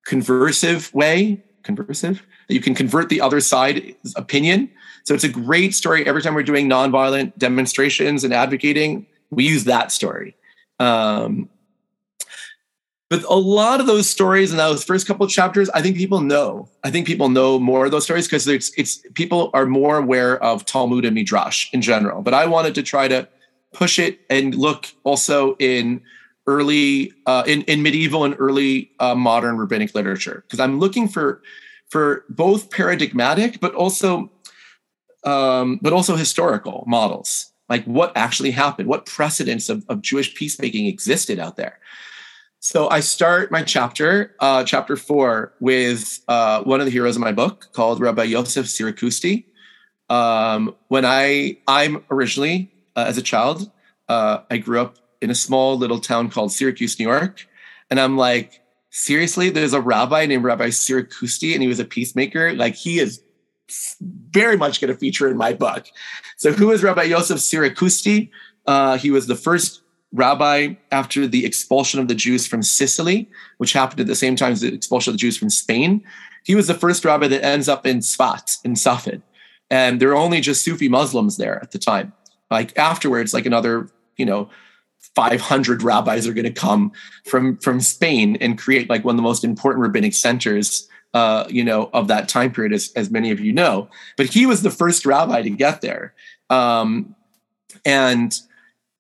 [0.07, 1.43] conversive way?
[1.63, 4.71] Conversive that you can convert the other side's opinion.
[5.05, 6.07] So it's a great story.
[6.07, 10.35] Every time we're doing nonviolent demonstrations and advocating, we use that story.
[10.79, 11.49] Um,
[13.11, 16.21] but a lot of those stories in those first couple of chapters, I think people
[16.21, 16.69] know.
[16.85, 20.43] I think people know more of those stories because it's it's people are more aware
[20.43, 22.21] of Talmud and Midrash in general.
[22.21, 23.27] But I wanted to try to
[23.73, 26.03] push it and look also in
[26.47, 31.43] early uh, in in medieval and early uh, modern rabbinic literature because I'm looking for
[31.89, 34.31] for both paradigmatic but also
[35.25, 40.87] um, but also historical models like what actually happened what precedents of, of jewish peacemaking
[40.87, 41.79] existed out there
[42.61, 47.23] so I start my chapter, uh, chapter four, with uh, one of the heroes of
[47.23, 49.45] my book called Rabbi Yosef Siracusti.
[50.11, 53.71] Um, when I, I'm originally, uh, as a child,
[54.09, 57.47] uh, I grew up in a small little town called Syracuse, New York.
[57.91, 62.55] And I'm like, seriously, there's a rabbi named Rabbi Siracusti, and he was a peacemaker.
[62.55, 63.23] Like, he is
[64.01, 65.87] very much going to feature in my book.
[66.37, 68.31] So, who is Rabbi Yosef Siracusti?
[68.67, 73.29] Uh, he was the first rabbi after the expulsion of the Jews from Sicily,
[73.59, 76.03] which happened at the same time as the expulsion of the Jews from Spain.
[76.45, 79.21] He was the first rabbi that ends up in Sfat in Safed.
[79.71, 82.13] And there were only just Sufi Muslims there at the time.
[82.51, 84.49] Like afterwards, like another, you know,
[85.15, 86.93] 500 rabbis are going to come
[87.25, 91.65] from from Spain and create like one of the most important rabbinic centers, uh, you
[91.65, 93.89] know, of that time period, as, as many of you know.
[94.17, 96.15] But he was the first rabbi to get there.
[96.51, 97.15] Um,
[97.85, 98.39] and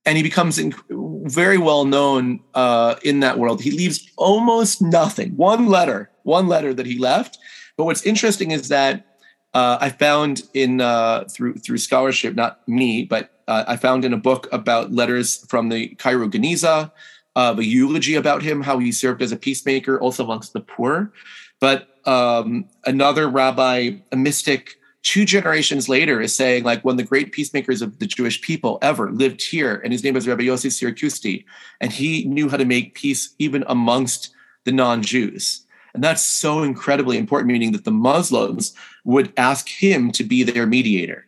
[0.06, 3.60] and he becomes very well known uh, in that world.
[3.60, 5.36] He leaves almost nothing.
[5.36, 7.36] One letter, one letter that he left.
[7.76, 9.06] But what's interesting is that
[9.52, 14.12] uh, I found in uh, through through scholarship, not me, but uh, I found in
[14.12, 16.90] a book about letters from the Cairo Geniza,
[17.36, 21.12] of a eulogy about him, how he served as a peacemaker, also amongst the poor.
[21.60, 27.04] But um, another rabbi, a mystic two generations later is saying like one of the
[27.04, 30.70] great peacemakers of the Jewish people ever lived here, and his name was Rabbi Yossi
[30.70, 31.44] Siracusti,
[31.80, 34.30] and he knew how to make peace even amongst
[34.64, 35.64] the non-Jews.
[35.94, 40.66] And that's so incredibly important, meaning that the Muslims would ask him to be their
[40.66, 41.26] mediator.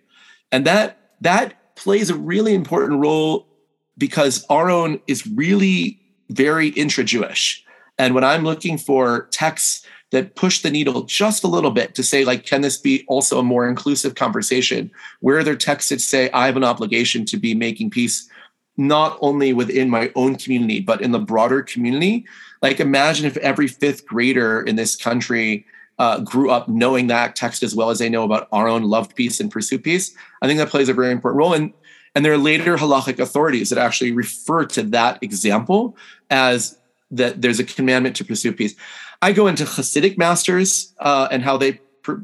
[0.52, 3.46] And that that plays a really important role
[3.96, 7.64] because Aaron is really very intra-Jewish.
[7.98, 12.02] And when I'm looking for texts that push the needle just a little bit to
[12.02, 14.90] say, like, can this be also a more inclusive conversation?
[15.20, 18.28] Where are there texts that say, I have an obligation to be making peace
[18.76, 22.26] not only within my own community, but in the broader community?
[22.60, 25.64] Like, imagine if every fifth grader in this country
[25.98, 29.38] uh, grew up knowing that text as well as they know about Aaron loved peace
[29.38, 30.14] and pursued peace.
[30.40, 31.52] I think that plays a very important role.
[31.52, 31.72] And
[32.14, 35.96] and there are later halachic authorities that actually refer to that example
[36.28, 36.76] as
[37.10, 38.74] that there's a commandment to pursue peace.
[39.22, 41.80] I go into Hasidic masters uh, and how they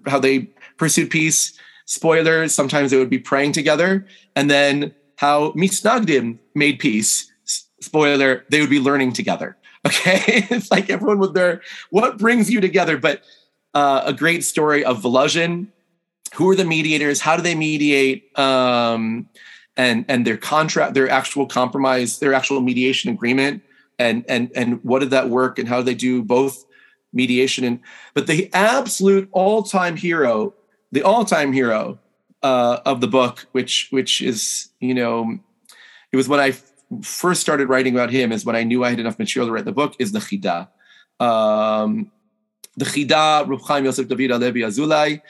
[0.06, 1.58] how they pursued peace.
[1.84, 4.06] Spoilers, sometimes they would be praying together.
[4.34, 7.30] And then how Mitnagdim made peace.
[7.80, 9.56] Spoiler, they would be learning together.
[9.86, 10.44] Okay.
[10.50, 12.98] it's like everyone with their, what brings you together?
[12.98, 13.22] But
[13.72, 15.68] uh, a great story of Volozhin.
[16.34, 17.20] Who are the mediators?
[17.20, 18.36] How do they mediate?
[18.36, 19.28] Um,
[19.76, 23.62] and and their contract, their actual compromise, their actual mediation agreement,
[23.96, 25.56] and and and what did that work?
[25.58, 26.64] And how do they do both
[27.16, 27.80] mediation and
[28.14, 30.54] but the absolute all-time hero
[30.92, 31.98] the all-time hero
[32.42, 35.38] uh, of the book which which is you know
[36.12, 38.90] it was when i f- first started writing about him is when i knew i
[38.90, 40.68] had enough material to write the book is the chida.
[41.18, 42.12] Um,
[42.76, 45.22] the chida Reb Chaim Yosef David Alevi Azulai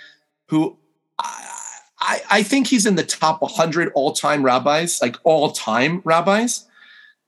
[0.48, 0.76] who
[1.18, 6.66] I, I think he's in the top 100 all-time rabbis like all-time rabbis.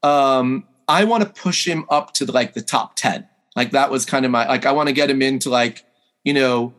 [0.03, 4.05] Um, i want to push him up to like the top 10 like that was
[4.05, 5.85] kind of my like I want to get him into like
[6.25, 6.75] you know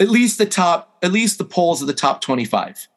[0.00, 2.88] at least the top at least the polls of the top 25.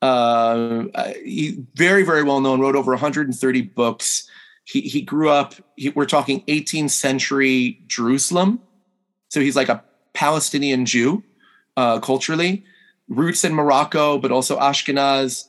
[0.00, 0.84] Uh,
[1.24, 2.60] he very very well known.
[2.60, 4.28] Wrote over 130 books.
[4.64, 5.54] He he grew up.
[5.76, 8.60] He, we're talking 18th century Jerusalem,
[9.28, 11.22] so he's like a Palestinian Jew
[11.76, 12.64] uh, culturally.
[13.08, 15.46] Roots in Morocco, but also Ashkenaz.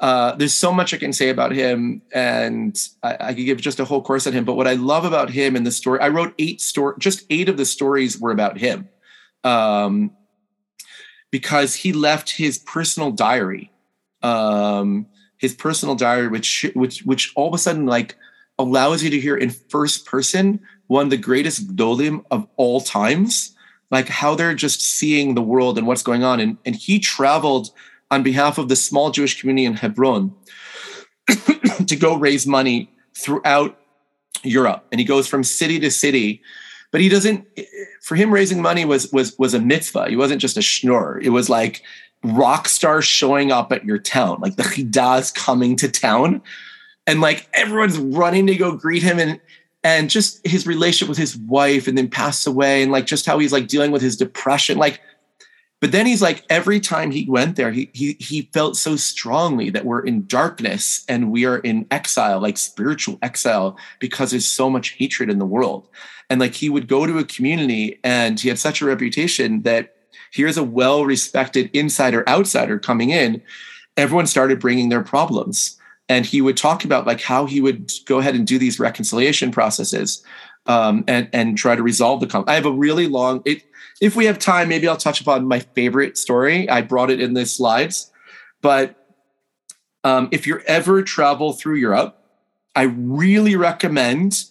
[0.00, 3.80] Uh, there's so much I can say about him, and I, I, could give just
[3.80, 4.46] a whole course on him.
[4.46, 7.50] But what I love about him in the story, I wrote eight story, just eight
[7.50, 8.88] of the stories were about him,
[9.44, 10.12] um,
[11.30, 13.70] because he left his personal diary,
[14.22, 18.16] um, his personal diary, which which which all of a sudden like
[18.58, 23.54] allows you to hear in first person one of the greatest gdolim of all times,
[23.90, 27.70] like how they're just seeing the world and what's going on, and and he traveled
[28.10, 30.34] on behalf of the small Jewish community in Hebron
[31.86, 33.78] to go raise money throughout
[34.42, 34.86] Europe.
[34.90, 36.42] And he goes from city to city.
[36.92, 37.46] But he doesn't
[38.02, 40.08] for him raising money was was was a mitzvah.
[40.08, 41.20] He wasn't just a schnorr.
[41.22, 41.82] It was like
[42.24, 46.42] rock stars showing up at your town, like the chidas coming to town.
[47.06, 49.40] And like everyone's running to go greet him and
[49.82, 53.38] and just his relationship with his wife and then pass away and like just how
[53.38, 54.76] he's like dealing with his depression.
[54.76, 55.00] Like
[55.80, 59.70] but then he's like, every time he went there, he he he felt so strongly
[59.70, 64.68] that we're in darkness and we are in exile, like spiritual exile, because there's so
[64.68, 65.88] much hatred in the world.
[66.28, 69.96] And like he would go to a community and he had such a reputation that
[70.32, 73.42] here's a well-respected insider outsider coming in.
[73.96, 75.76] Everyone started bringing their problems.
[76.08, 79.52] And he would talk about like how he would go ahead and do these reconciliation
[79.52, 80.24] processes
[80.66, 82.50] um, and and try to resolve the conflict.
[82.50, 83.42] I have a really long.
[83.44, 83.64] It
[84.00, 86.68] if we have time, maybe I'll touch upon my favorite story.
[86.68, 88.10] I brought it in the slides,
[88.62, 88.96] but
[90.04, 92.16] um, if you're ever travel through Europe,
[92.74, 94.44] I really recommend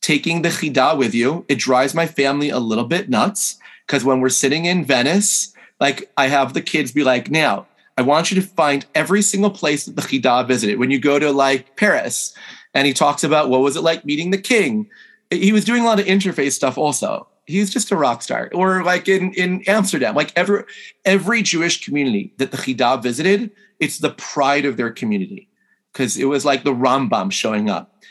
[0.00, 1.44] taking the chida with you.
[1.48, 6.10] It drives my family a little bit nuts because when we're sitting in Venice, like
[6.16, 9.86] I have the kids be like, now I want you to find every single place
[9.86, 10.78] that the chida visited.
[10.78, 12.34] When you go to like Paris,
[12.74, 14.88] and he talks about what was it like meeting the king.
[15.30, 18.50] He was doing a lot of interface stuff also he's just a rock star.
[18.54, 20.64] Or like in in Amsterdam, like every
[21.04, 25.48] every Jewish community that the Chida visited, it's the pride of their community
[25.92, 28.02] because it was like the Rambam showing up.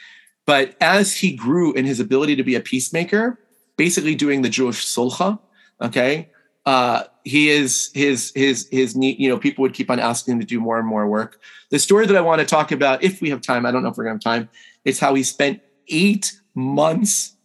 [0.46, 3.40] But as he grew in his ability to be a peacemaker,
[3.78, 5.40] basically doing the Jewish sulcha,
[5.82, 6.30] okay,
[6.66, 10.46] uh, he is his his his you know people would keep on asking him to
[10.46, 11.40] do more and more work.
[11.70, 13.90] The story that I want to talk about, if we have time, I don't know
[13.90, 14.50] if we're gonna have time,
[14.86, 17.36] is how he spent eight months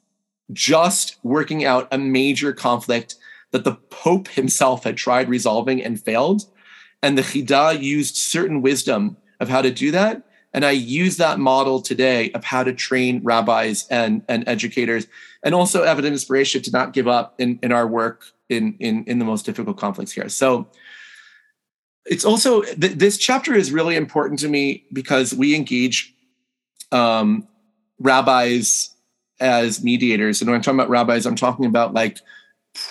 [0.53, 3.17] just working out a major conflict
[3.53, 6.43] that the Pope himself had tried resolving and failed.
[7.03, 10.23] And the Chida used certain wisdom of how to do that.
[10.53, 15.09] And I use that model today of how to train rabbis and, and educators,
[15.43, 19.19] and also evident inspiration to not give up in, in our work in, in, in
[19.19, 20.29] the most difficult conflicts here.
[20.29, 20.69] So
[22.05, 26.15] it's also, th- this chapter is really important to me because we engage
[26.93, 27.49] um,
[27.99, 28.94] rabbis
[29.41, 30.41] as mediators.
[30.41, 32.19] And when I'm talking about rabbis, I'm talking about like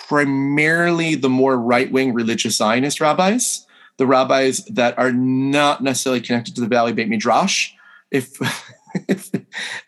[0.08, 6.54] primarily the more right wing religious Zionist rabbis, the rabbis that are not necessarily connected
[6.54, 7.72] to the Valley Beit Midrash,
[8.10, 8.38] if,
[9.08, 9.30] if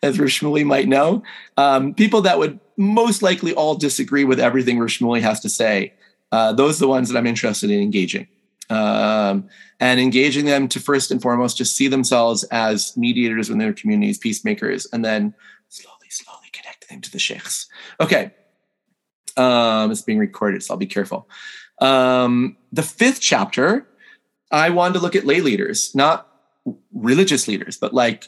[0.03, 1.23] as Rishmuli might know,
[1.57, 5.93] um, people that would most likely all disagree with everything Rishmuli has to say.
[6.31, 8.27] Uh, those are the ones that I'm interested in engaging.
[8.69, 9.47] Um,
[9.79, 14.17] and engaging them to first and foremost just see themselves as mediators in their communities,
[14.17, 15.33] peacemakers, and then
[16.87, 17.67] connecting to the sheikhs.
[17.99, 18.31] Okay.
[19.35, 21.29] Um, it's being recorded, so I'll be careful.
[21.79, 23.87] Um, the fifth chapter,
[24.51, 26.27] I wanted to look at lay leaders, not
[26.93, 28.27] religious leaders, but like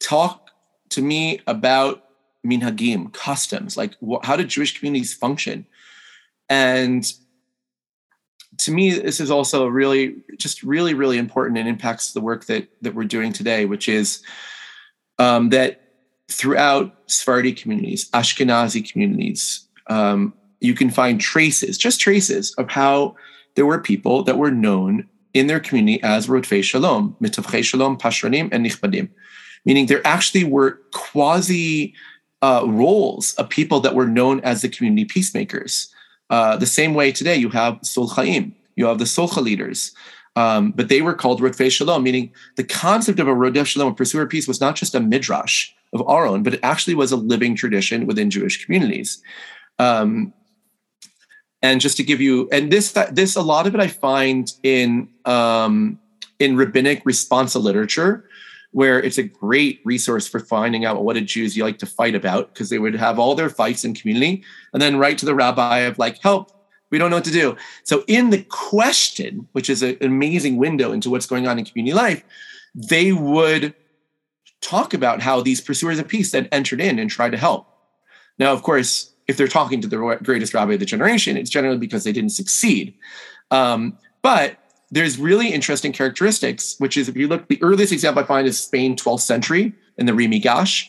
[0.00, 0.50] talk
[0.90, 2.04] to me about
[2.44, 5.66] minhagim, customs, like wh- how do Jewish communities function?
[6.48, 7.10] And
[8.58, 12.68] to me, this is also really, just really, really important and impacts the work that
[12.82, 14.22] that we're doing today, which is
[15.18, 15.87] um, that
[16.30, 23.16] throughout Sephardi communities, Ashkenazi communities, um, you can find traces, just traces, of how
[23.54, 28.48] there were people that were known in their community as Rodfei Shalom, Mitavchei Shalom, Pashranim,
[28.52, 29.08] and Nichbadim,
[29.64, 31.94] meaning there actually were quasi
[32.42, 35.92] uh, roles of people that were known as the community peacemakers.
[36.30, 39.92] Uh, the same way today you have Sulchaim, you have the Solcha leaders,
[40.36, 43.94] um, but they were called Rodfei Shalom, meaning the concept of a Rodef Shalom, a
[43.94, 47.12] pursuer of peace, was not just a midrash of our own, but it actually was
[47.12, 49.22] a living tradition within Jewish communities.
[49.78, 50.32] Um,
[51.62, 55.08] and just to give you, and this this a lot of it I find in
[55.24, 55.98] um,
[56.38, 58.28] in rabbinic responsa literature,
[58.72, 62.52] where it's a great resource for finding out what a Jews like to fight about
[62.52, 65.78] because they would have all their fights in community and then write to the rabbi
[65.80, 66.52] of like, help,
[66.90, 67.56] we don't know what to do.
[67.84, 71.94] So in the question, which is an amazing window into what's going on in community
[71.94, 72.22] life,
[72.74, 73.74] they would
[74.60, 77.68] talk about how these pursuers of peace had entered in and tried to help.
[78.38, 81.78] Now, of course, if they're talking to the greatest rabbi of the generation, it's generally
[81.78, 82.94] because they didn't succeed.
[83.50, 84.56] Um, but
[84.90, 88.58] there's really interesting characteristics, which is if you look, the earliest example I find is
[88.58, 90.88] Spain, 12th century, in the Ri Migash.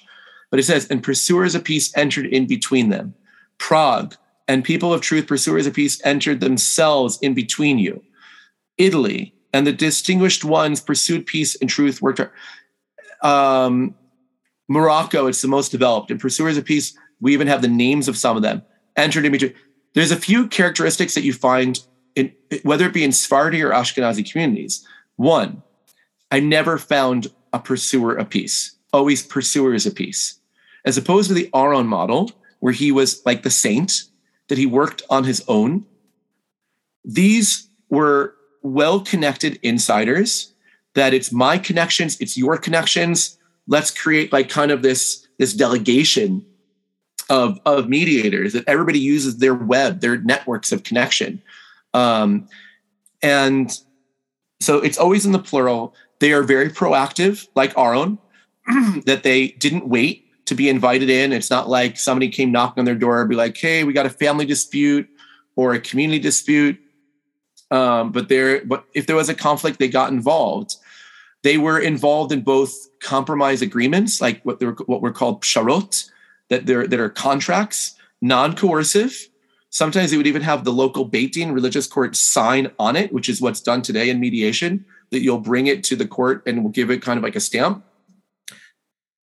[0.49, 3.13] But it says, and pursuers of peace entered in between them.
[3.57, 4.15] Prague,
[4.47, 8.01] and people of truth, pursuers of peace, entered themselves in between you.
[8.77, 12.31] Italy, and the distinguished ones pursued peace and truth, worked hard
[13.21, 13.95] um,
[14.67, 16.11] Morocco, it's the most developed.
[16.11, 18.63] And pursuers of peace, we even have the names of some of them
[18.95, 19.53] entered in between.
[19.93, 21.79] There's a few characteristics that you find
[22.15, 24.85] in whether it be in Sephardi or Ashkenazi communities.
[25.15, 25.63] One,
[26.31, 30.39] I never found a pursuer of peace, always pursuers of peace,
[30.85, 34.03] as opposed to the Aaron model, where he was like the saint,
[34.47, 35.85] that he worked on his own.
[37.03, 40.53] These were well connected insiders
[40.95, 43.37] that it's my connections, it's your connections.
[43.67, 46.45] Let's create like kind of this this delegation
[47.29, 51.41] of of mediators that everybody uses their web, their networks of connection,
[51.93, 52.47] um,
[53.21, 53.77] and
[54.59, 55.93] so it's always in the plural.
[56.19, 58.17] They are very proactive, like our own,
[59.05, 61.31] that they didn't wait to be invited in.
[61.31, 64.05] It's not like somebody came knocking on their door and be like, "Hey, we got
[64.05, 65.07] a family dispute
[65.55, 66.79] or a community dispute."
[67.71, 70.75] Um, but there, but if there was a conflict, they got involved.
[71.43, 76.09] They were involved in both compromise agreements, like what they're what were called psharot,
[76.49, 79.29] that they're that are contracts, non-coercive.
[79.69, 83.29] Sometimes they would even have the local Beit Din religious court sign on it, which
[83.29, 84.83] is what's done today in mediation.
[85.11, 87.39] That you'll bring it to the court and we'll give it kind of like a
[87.39, 87.83] stamp.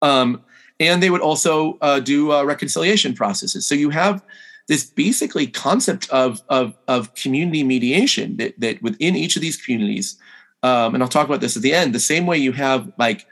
[0.02, 0.44] Um,
[0.80, 3.66] and they would also uh, do uh, reconciliation processes.
[3.66, 4.24] So you have
[4.68, 10.18] this basically concept of, of, of community mediation that, that within each of these communities,
[10.64, 13.26] um, and I'll talk about this at the end, the same way you have like,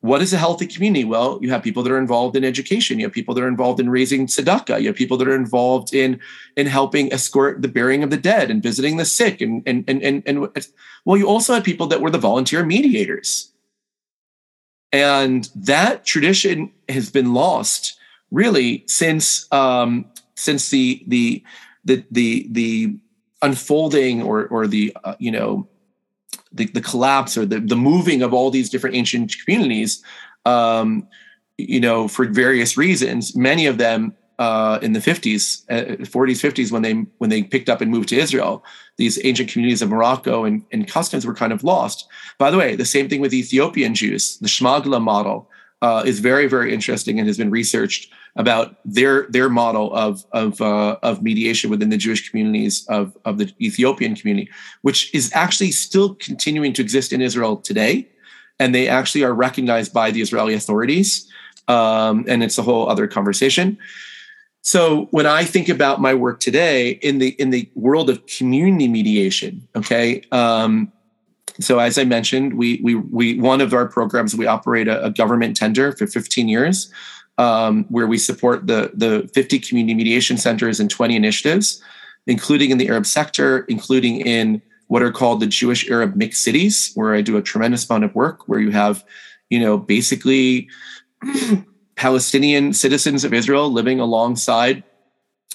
[0.00, 1.04] what is a healthy community?
[1.04, 2.98] Well, you have people that are involved in education.
[2.98, 4.80] You have people that are involved in raising tzedakah.
[4.80, 6.18] You have people that are involved in
[6.56, 9.42] in helping escort the burying of the dead and visiting the sick.
[9.42, 10.48] And and and and, and
[11.04, 13.52] well, you also had people that were the volunteer mediators.
[14.90, 17.98] And that tradition has been lost
[18.30, 20.06] really since um,
[20.40, 21.44] since the the
[21.84, 22.96] the the the
[23.42, 25.68] unfolding or or the uh, you know
[26.52, 30.02] the, the collapse or the, the moving of all these different ancient communities
[30.46, 31.06] um,
[31.58, 36.72] you know for various reasons many of them uh, in the 50s uh, 40s 50s
[36.72, 38.64] when they when they picked up and moved to israel
[38.96, 42.06] these ancient communities of morocco and, and customs were kind of lost.
[42.38, 45.48] By the way the same thing with ethiopian jews the shmagla model
[45.82, 50.60] uh, is very very interesting and has been researched about their their model of of
[50.60, 54.50] uh, of mediation within the Jewish communities of of the Ethiopian community,
[54.82, 58.08] which is actually still continuing to exist in Israel today,
[58.58, 61.28] and they actually are recognized by the Israeli authorities.
[61.68, 63.78] Um, and it's a whole other conversation.
[64.62, 68.88] So when I think about my work today in the in the world of community
[68.88, 70.22] mediation, okay.
[70.32, 70.92] Um,
[71.60, 75.10] so as I mentioned, we we we one of our programs we operate a, a
[75.10, 76.92] government tender for 15 years
[77.40, 81.82] um, where we support the, the 50 community mediation centers and 20 initiatives,
[82.26, 86.92] including in the Arab sector, including in what are called the Jewish Arab mixed cities,
[86.94, 89.04] where I do a tremendous amount of work, where you have,
[89.48, 90.68] you know, basically
[91.96, 94.82] Palestinian citizens of Israel living alongside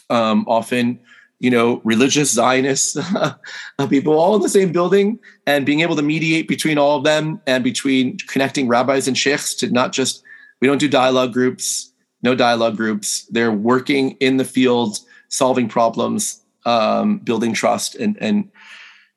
[0.09, 0.99] um, often,
[1.39, 2.97] you know, religious Zionists
[3.89, 7.41] people all in the same building and being able to mediate between all of them
[7.45, 10.23] and between connecting rabbis and sheikhs to not just
[10.61, 11.91] we don't do dialogue groups,
[12.23, 13.25] no dialogue groups.
[13.29, 18.49] They're working in the field, solving problems, um, building trust, and and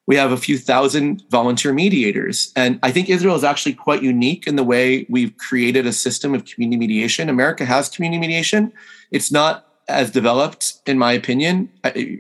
[0.07, 2.51] we have a few thousand volunteer mediators.
[2.57, 6.35] And I think Israel is actually quite unique in the way we've created a system
[6.35, 7.29] of community mediation.
[7.29, 8.73] America has community mediation.
[9.11, 11.71] It's not as developed, in my opinion.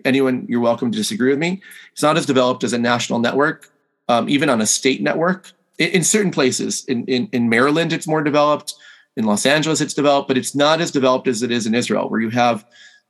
[0.04, 1.62] Anyone, you're welcome to disagree with me.
[1.92, 3.70] It's not as developed as a national network,
[4.08, 5.52] um, even on a state network.
[5.78, 8.74] In, in certain places, in, in, in Maryland, it's more developed.
[9.16, 12.08] In Los Angeles, it's developed, but it's not as developed as it is in Israel,
[12.08, 12.64] where you have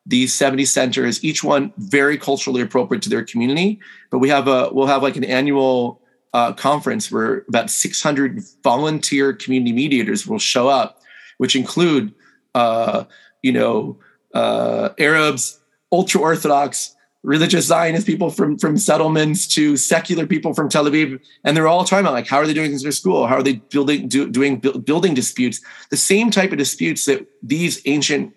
[0.07, 3.79] these 70 centers, each one very culturally appropriate to their community.
[4.11, 6.01] But we have a we'll have like an annual
[6.33, 11.01] uh, conference where about 600 volunteer community mediators will show up,
[11.37, 12.15] which include
[12.55, 13.05] uh,
[13.43, 13.99] you know
[14.35, 15.61] uh, Arabs,
[15.93, 21.57] ultra Orthodox, religious Zionist people from from settlements to secular people from Tel Aviv, and
[21.57, 23.27] they're all talking about like how are they doing things in their school?
[23.27, 25.61] How are they building do, doing building disputes?
[25.91, 28.35] The same type of disputes that these ancient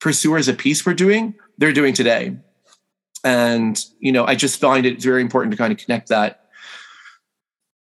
[0.00, 2.36] pursuers of peace were doing, they're doing today.
[3.22, 6.46] And you know, I just find it very important to kind of connect that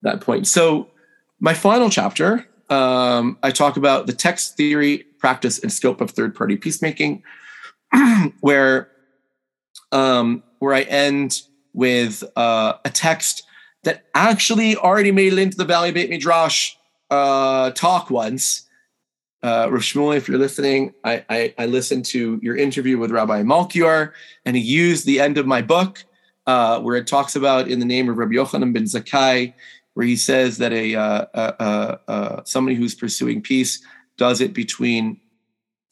[0.03, 0.47] that point.
[0.47, 0.91] So,
[1.41, 6.59] my final chapter, um, I talk about the text theory, practice, and scope of third-party
[6.59, 7.23] peacemaking,
[8.41, 8.91] where
[9.91, 11.41] um, where I end
[11.73, 13.43] with uh, a text
[13.85, 16.75] that actually already made it into the Valley Beit Midrash
[17.11, 18.69] uh, talk once,
[19.43, 24.13] uh, Rav if you're listening, I, I, I, listened to your interview with Rabbi Melchior,
[24.45, 26.05] and he used the end of my book
[26.47, 29.55] uh, where it talks about in the name of Rabbi Yochanan ben Zakkai,
[29.95, 33.83] where he says that a uh, somebody who's pursuing peace
[34.17, 35.21] does it between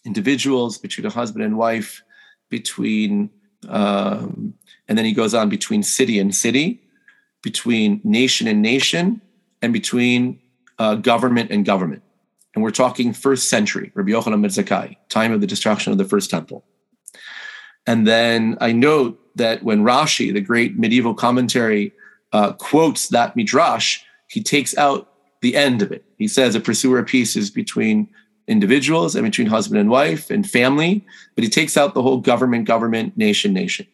[0.04, 2.02] individuals, between a husband and wife,
[2.48, 3.30] between
[3.68, 4.54] um,
[4.88, 6.82] and then he goes on between city and city,
[7.42, 9.20] between nation and nation,
[9.62, 10.40] and between
[10.78, 12.02] uh, government and government
[12.54, 16.30] and we're talking first century, Rabbi Yochanan ben time of the destruction of the first
[16.30, 16.64] temple.
[17.86, 21.92] And then I note that when Rashi, the great medieval commentary,
[22.32, 25.11] uh, quotes that midrash, he takes out
[25.42, 26.04] the end of it.
[26.18, 28.08] He says a pursuer of peace is between
[28.48, 32.66] individuals and between husband and wife and family, but he takes out the whole government,
[32.66, 33.86] government, nation, nation.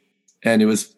[0.42, 0.94] And it was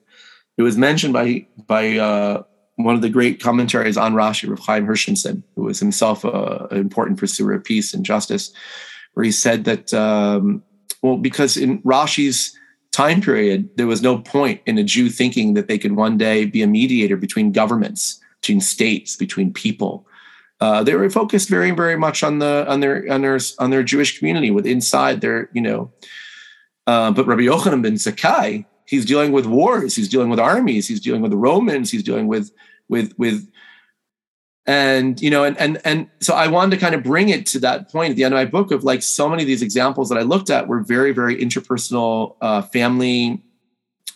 [0.59, 2.43] it was mentioned by by uh,
[2.77, 6.79] one of the great commentaries on Rashi, Rav Chaim Hirschensohn, who was himself a, an
[6.79, 8.53] important pursuer of peace and justice,
[9.15, 10.63] where he said that, um,
[11.03, 12.57] well, because in Rashi's
[12.93, 16.45] time period, there was no point in a Jew thinking that they could one day
[16.45, 20.07] be a mediator between governments, between states, between people.
[20.61, 23.83] Uh, they were focused very, very much on the on their on their on their
[23.83, 25.93] Jewish community, with inside their you know.
[26.87, 31.01] Uh, but Rabbi Yochanan ben Zakkai, he's dealing with wars, he's dealing with armies, he's
[31.01, 32.51] dealing with the Romans, he's dealing with
[32.89, 33.49] with with
[34.67, 37.59] and you know and and and so i wanted to kind of bring it to
[37.59, 40.09] that point at the end of my book of like so many of these examples
[40.09, 43.43] that i looked at were very very interpersonal uh, family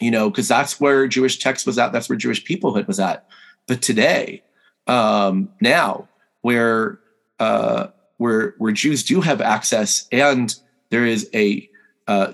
[0.01, 3.27] you know because that's where jewish text was at that's where jewish peoplehood was at
[3.67, 4.43] but today
[4.87, 6.07] um now
[6.45, 7.01] where
[7.39, 7.87] uh
[8.19, 11.69] where where jews do have access and there is a
[12.07, 12.33] uh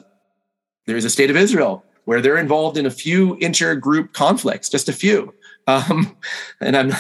[0.86, 4.88] there is a state of israel where they're involved in a few intergroup conflicts just
[4.88, 5.32] a few
[5.66, 6.16] um,
[6.60, 6.92] and I'm,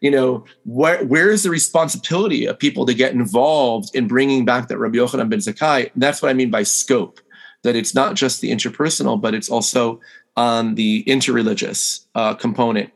[0.00, 4.68] you know, where where is the responsibility of people to get involved in bringing back
[4.68, 5.90] that Rabbi Yochanan ben Zakkai?
[5.96, 7.20] That's what I mean by scope.
[7.62, 10.00] That it's not just the interpersonal, but it's also
[10.36, 12.92] on the interreligious uh, component.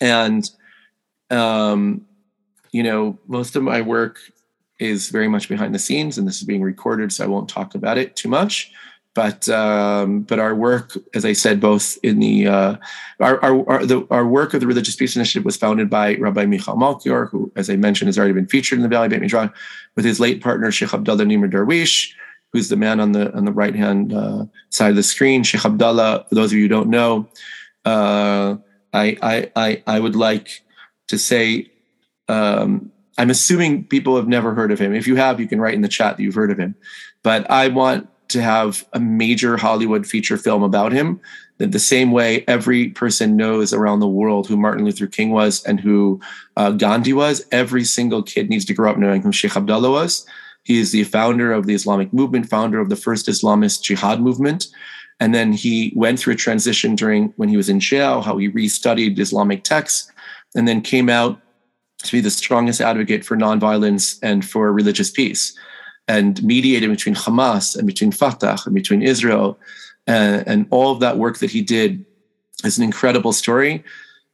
[0.00, 0.48] And,
[1.30, 2.06] um,
[2.76, 4.18] you know, most of my work
[4.78, 7.74] is very much behind the scenes, and this is being recorded, so I won't talk
[7.74, 8.72] about it too much
[9.16, 12.76] but um, but our work, as I said, both in the uh,
[13.18, 16.44] our our our, the, our, work of the Religious Peace Initiative was founded by Rabbi
[16.44, 19.50] Michal Melchior, who, as I mentioned, has already been featured in the Valley Beit Midrash,
[19.96, 22.12] with his late partner Sheikh Abdullah Nimr Darwish,
[22.52, 25.42] who's the man on the on the right hand uh, side of the screen.
[25.42, 27.26] Sheikh Abdullah, for those of you who don't know,
[27.86, 28.56] uh,
[28.92, 30.62] I, I I I would like
[31.08, 31.72] to say.
[32.28, 34.94] Um, I'm assuming people have never heard of him.
[34.94, 36.74] If you have, you can write in the chat that you've heard of him.
[37.22, 41.20] But I want to have a major Hollywood feature film about him.
[41.58, 45.64] That the same way every person knows around the world who Martin Luther King was
[45.64, 46.20] and who
[46.58, 50.26] uh, Gandhi was, every single kid needs to grow up knowing who Sheikh Abdullah was.
[50.64, 54.66] He is the founder of the Islamic movement, founder of the first Islamist jihad movement.
[55.18, 58.50] And then he went through a transition during when he was in jail, how he
[58.50, 60.12] restudied Islamic texts,
[60.54, 61.40] and then came out
[62.06, 65.56] to be the strongest advocate for nonviolence and for religious peace
[66.08, 69.58] and mediated between Hamas and between Fatah and between Israel.
[70.06, 72.04] And, all of that work that he did
[72.64, 73.82] is an incredible story.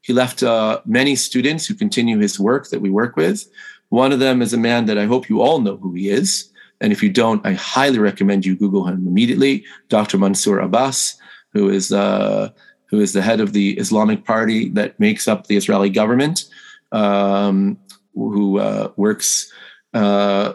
[0.02, 3.48] He left uh, many students who continue his work that we work with.
[3.88, 6.50] One of them is a man that I hope you all know who he is.
[6.80, 10.18] And if you don't, I highly recommend you Google him immediately, Dr.
[10.18, 11.16] Mansour Abbas,
[11.52, 12.50] who is uh,
[12.86, 16.44] who is the head of the Islamic Party that makes up the Israeli government,
[16.92, 17.78] um,
[18.14, 19.52] who uh, works
[19.94, 20.54] uh,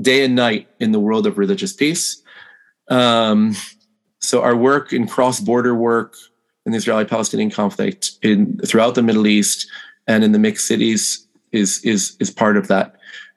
[0.00, 2.22] day and night in the world of religious peace.
[2.88, 3.54] Um,
[4.20, 6.16] so our work in cross-border work
[6.66, 9.68] in the Israeli-Palestinian conflict in throughout the Middle East
[10.06, 12.96] and in the mixed cities is is is part of that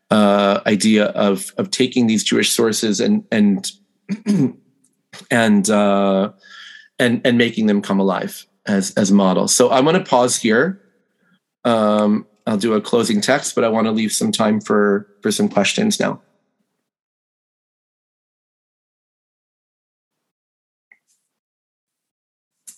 [0.09, 3.71] uh, idea of of taking these Jewish sources and and
[5.31, 6.31] and uh,
[6.99, 9.53] and and making them come alive as as models.
[9.53, 10.81] So I'm going to pause here.
[11.63, 15.31] Um, I'll do a closing text, but I want to leave some time for for
[15.31, 16.21] some questions now.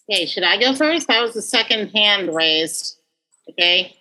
[0.09, 1.07] Okay, should I go first?
[1.07, 2.97] That was the second hand raised.
[3.49, 3.95] Okay.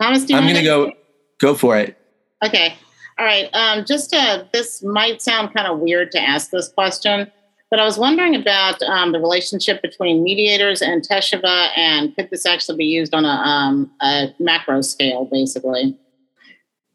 [0.00, 0.92] Thomas, do you I'm going to go
[1.38, 1.98] go for it.
[2.44, 2.74] Okay.
[3.18, 3.48] All right.
[3.52, 7.30] Um, just uh, this might sound kind of weird to ask this question,
[7.70, 12.46] but I was wondering about um, the relationship between mediators and Teshuvah, and could this
[12.46, 15.98] actually be used on a, um, a macro scale, basically?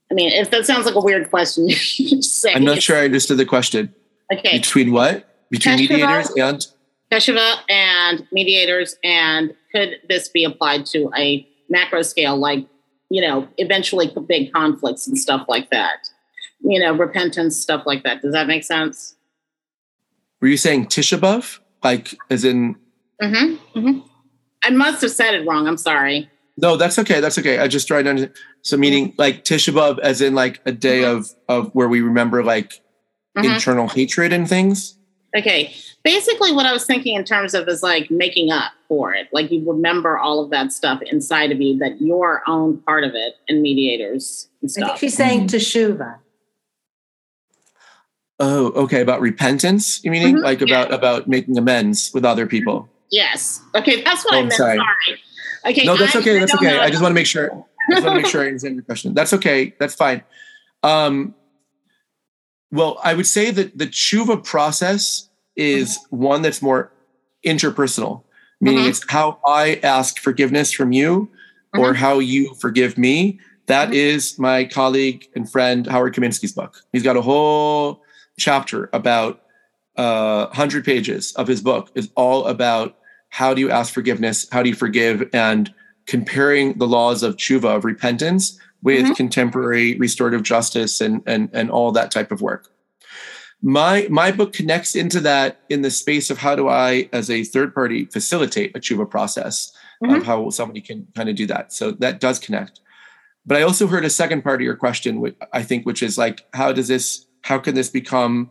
[0.09, 1.69] I mean, if that sounds like a weird question,
[2.21, 2.53] say.
[2.53, 3.93] I'm not sure I understood the question.
[4.31, 4.57] Okay.
[4.57, 5.27] Between what?
[5.49, 6.67] Between Teshuvah, mediators and
[7.11, 12.65] Teshuvah and mediators, and could this be applied to a macro scale, like
[13.09, 16.07] you know, eventually big conflicts and stuff like that?
[16.61, 18.21] You know, repentance, stuff like that.
[18.21, 19.15] Does that make sense?
[20.41, 21.59] Were you saying Tisha B'av?
[21.83, 22.75] Like, as in?
[23.21, 23.99] Mm-hmm, mm-hmm.
[24.63, 25.67] I must have said it wrong.
[25.67, 26.29] I'm sorry.
[26.57, 27.19] No, that's okay.
[27.19, 27.59] That's okay.
[27.59, 28.35] I just tried to understand.
[28.63, 29.21] So, meaning mm-hmm.
[29.21, 31.17] like Tisha B'av, as in like a day mm-hmm.
[31.17, 32.81] of of where we remember like
[33.37, 33.53] mm-hmm.
[33.53, 34.97] internal hatred and things.
[35.35, 35.73] Okay.
[36.03, 39.27] Basically, what I was thinking in terms of is like making up for it.
[39.31, 43.13] Like you remember all of that stuff inside of you that you're own part of
[43.13, 44.83] it and mediators and stuff.
[44.83, 45.55] I think she's saying mm-hmm.
[45.55, 46.17] teshuva.
[48.43, 49.01] Oh, okay.
[49.01, 50.43] About repentance, you meaning mm-hmm.
[50.43, 50.95] like about yeah.
[50.95, 52.89] about making amends with other people?
[53.11, 53.61] Yes.
[53.75, 54.53] Okay, that's what oh, I meant.
[54.53, 54.77] Sorry.
[54.77, 55.21] sorry.
[55.67, 55.85] Okay.
[55.85, 56.39] No, that's okay.
[56.39, 56.79] That's okay.
[56.79, 57.51] I just want to make sure.
[57.51, 59.13] I just want to make sure I understand your question.
[59.13, 59.75] That's okay.
[59.79, 60.23] That's fine.
[60.81, 61.35] Um,
[62.71, 66.17] well, I would say that the tshuva process is mm-hmm.
[66.17, 66.91] one that's more
[67.45, 68.23] interpersonal,
[68.59, 68.89] meaning mm-hmm.
[68.89, 71.29] it's how I ask forgiveness from you
[71.75, 71.79] mm-hmm.
[71.79, 73.39] or how you forgive me.
[73.67, 73.93] That mm-hmm.
[73.93, 76.81] is my colleague and friend Howard Kaminsky's book.
[76.91, 78.01] He's got a whole
[78.41, 79.43] chapter about
[79.97, 82.97] uh, 100 pages of his book is all about
[83.29, 85.73] how do you ask forgiveness, how do you forgive, and
[86.07, 89.13] comparing the laws of tshuva, of repentance, with mm-hmm.
[89.13, 92.71] contemporary restorative justice and, and, and all that type of work
[93.61, 97.43] my my book connects into that in the space of how do I, as a
[97.43, 99.71] third party, facilitate a tshuva process
[100.03, 100.15] mm-hmm.
[100.15, 101.71] of how somebody can kind of do that.
[101.71, 102.79] So that does connect.
[103.45, 106.17] But I also heard a second part of your question, which I think, which is
[106.17, 107.25] like, how does this?
[107.41, 108.49] How can this become?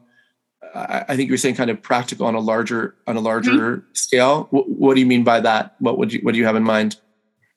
[0.74, 3.92] I think you're saying kind of practical on a larger on a larger mm-hmm.
[3.92, 4.46] scale.
[4.50, 5.74] What, what do you mean by that?
[5.80, 6.96] What would you what do you have in mind?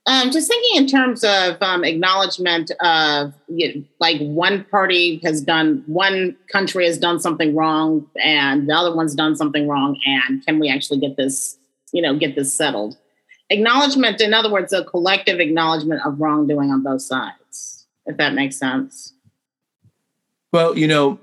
[0.06, 5.42] Um, just thinking in terms of um, acknowledgement of you know, like one party has
[5.42, 10.46] done, one country has done something wrong, and the other one's done something wrong, and
[10.46, 11.58] can we actually get this,
[11.94, 12.98] you know, get this settled?
[13.50, 18.58] Acknowledgement, in other words, a collective acknowledgement of wrongdoing on both sides, if that makes
[18.58, 19.14] sense.
[20.52, 21.18] Well, you know,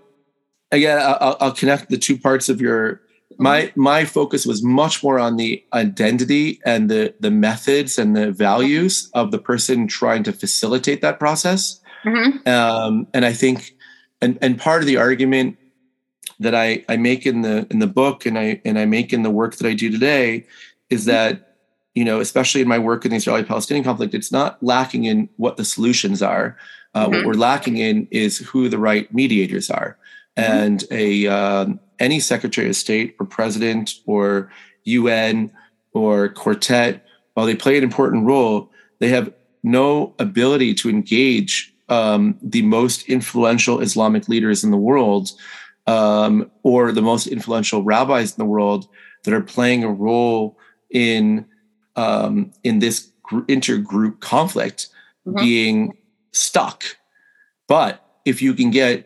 [0.73, 3.01] again, I'll, I'll connect the two parts of your
[3.39, 8.31] my my focus was much more on the identity and the the methods and the
[8.31, 12.47] values of the person trying to facilitate that process mm-hmm.
[12.49, 13.75] um, and i think
[14.21, 15.57] and and part of the argument
[16.39, 19.23] that i i make in the in the book and i and i make in
[19.23, 20.47] the work that i do today
[20.91, 21.12] is mm-hmm.
[21.12, 21.57] that
[21.95, 25.29] you know especially in my work in the israeli palestinian conflict it's not lacking in
[25.37, 26.59] what the solutions are
[26.95, 27.14] uh, mm-hmm.
[27.14, 30.10] what we're lacking in is who the right mediators are mm-hmm.
[30.37, 34.51] And a um, any Secretary of State or President or
[34.85, 35.53] UN
[35.93, 37.05] or quartet,
[37.35, 43.03] while they play an important role, they have no ability to engage um, the most
[43.09, 45.33] influential Islamic leaders in the world
[45.87, 48.89] um, or the most influential rabbis in the world
[49.24, 50.57] that are playing a role
[50.91, 51.45] in
[51.97, 54.89] um, in this gr- intergroup conflict
[55.26, 55.39] mm-hmm.
[55.39, 55.97] being
[56.33, 56.85] stuck.
[57.66, 59.05] But if you can get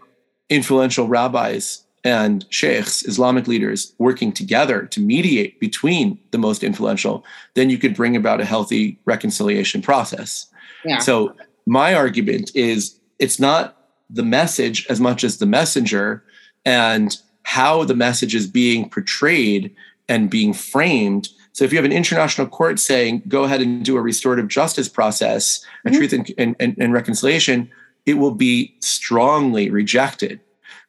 [0.50, 7.24] influential rabbis and sheikhs, Islamic leaders, working together to mediate between the most influential,
[7.54, 10.46] then you could bring about a healthy reconciliation process.
[10.84, 10.98] Yeah.
[10.98, 11.34] So,
[11.66, 16.22] my argument is it's not the message as much as the messenger
[16.66, 19.74] and how the message is being portrayed
[20.06, 21.30] and being framed.
[21.52, 24.90] So, if you have an international court saying, go ahead and do a restorative justice
[24.90, 25.88] process, mm-hmm.
[25.88, 27.70] a truth and, and, and, and reconciliation,
[28.06, 30.40] it will be strongly rejected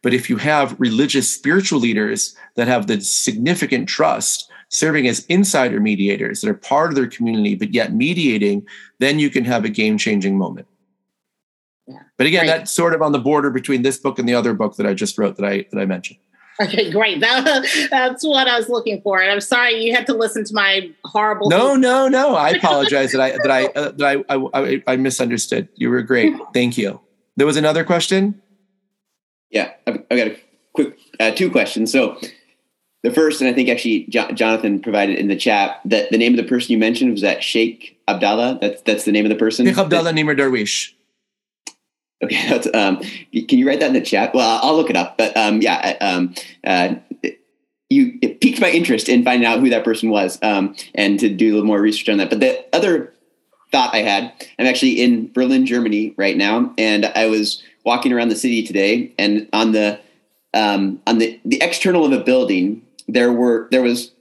[0.05, 5.80] but if you have religious spiritual leaders that have the significant trust, serving as insider
[5.80, 8.68] mediators that are part of their community, but yet mediating,
[8.99, 10.68] then you can have a game changing moment.
[11.88, 12.01] Yeah.
[12.20, 12.57] But again, right.
[12.59, 14.93] that's sort of on the border between this book and the other book that I
[14.93, 16.20] just wrote that I that I mentioned.
[16.61, 17.20] Okay, great.
[17.22, 20.53] That, that's what I was looking for, and I'm sorry you had to listen to
[20.53, 21.49] my horrible.
[21.49, 22.36] No, no, no.
[22.36, 25.68] I apologize that I that I uh, that I, I I misunderstood.
[25.74, 26.32] You were great.
[26.53, 27.01] Thank you.
[27.38, 28.41] There was another question.
[29.49, 30.38] Yeah, I've, I've got a
[30.73, 31.91] quick uh, two questions.
[31.91, 32.19] So
[33.03, 36.33] the first, and I think actually jo- Jonathan provided in the chat that the name
[36.33, 38.59] of the person you mentioned was that Sheikh Abdallah.
[38.61, 39.65] That's that's the name of the person.
[39.65, 40.93] Sheikh Abdallah Nimr Darwish.
[42.23, 44.33] Okay, that's, um, can you write that in the chat?
[44.33, 45.17] Well, I'll look it up.
[45.17, 46.33] But um, yeah, um,
[46.65, 46.95] uh,
[47.89, 51.29] you it piqued my interest in finding out who that person was um, and to
[51.29, 52.29] do a little more research on that.
[52.29, 53.13] But the other
[53.76, 58.30] thought I had, I'm actually in Berlin, Germany right now, and I was walking around
[58.30, 59.99] the city today, and on the
[60.53, 64.11] um, on the the external of a building, there were there was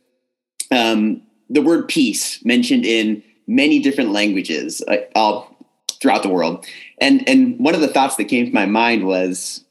[0.72, 5.56] um, the word peace mentioned in many different languages uh, all
[6.00, 6.66] throughout the world.
[7.00, 9.64] And and one of the thoughts that came to my mind was,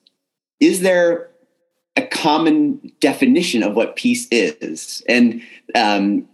[0.62, 1.30] is there
[1.98, 5.04] a common definition of what peace is?
[5.10, 5.42] And
[5.76, 6.26] um,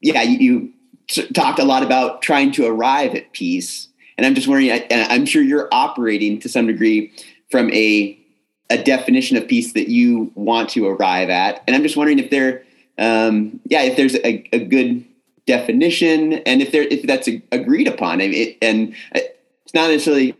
[0.00, 0.72] yeah, you, you
[1.34, 4.70] talked a lot about trying to arrive at peace, and I'm just wondering.
[4.70, 7.12] And I'm sure you're operating to some degree
[7.50, 8.16] from a
[8.70, 12.30] a definition of peace that you want to arrive at, and I'm just wondering if
[12.30, 12.62] there,
[12.98, 15.04] um, yeah, if there's a, a good
[15.46, 20.34] definition and if there if that's agreed upon it, and it's not necessarily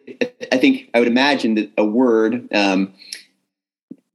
[0.53, 2.93] i think i would imagine that a word um,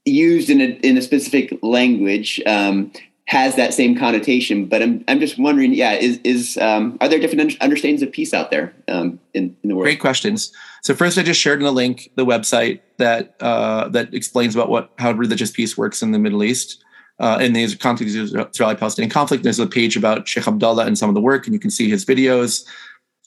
[0.06, 2.92] used in a, in a specific language um,
[3.28, 7.20] has that same connotation but i'm, I'm just wondering yeah is, is um, are there
[7.20, 10.52] different understandings of peace out there um, in, in the world great questions
[10.84, 14.70] so first i just shared in the link the website that uh, that explains about
[14.70, 16.84] what how religious peace works in the middle east
[17.20, 19.44] uh, in the conflict Israeli-Palestinian conflict.
[19.44, 21.90] There's a page about Sheikh Abdullah and some of the work, and you can see
[21.90, 22.66] his videos.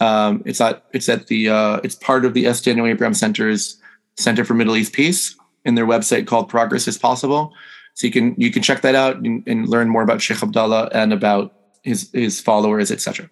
[0.00, 2.60] Um, it's at it's at the uh, it's part of the S.
[2.60, 3.80] Daniel Abraham Center's
[4.16, 7.52] Center for Middle East Peace in their website called Progress is Possible.
[7.98, 10.88] So you can you can check that out and, and learn more about Sheikh Abdullah
[10.92, 13.28] and about his his followers, etc.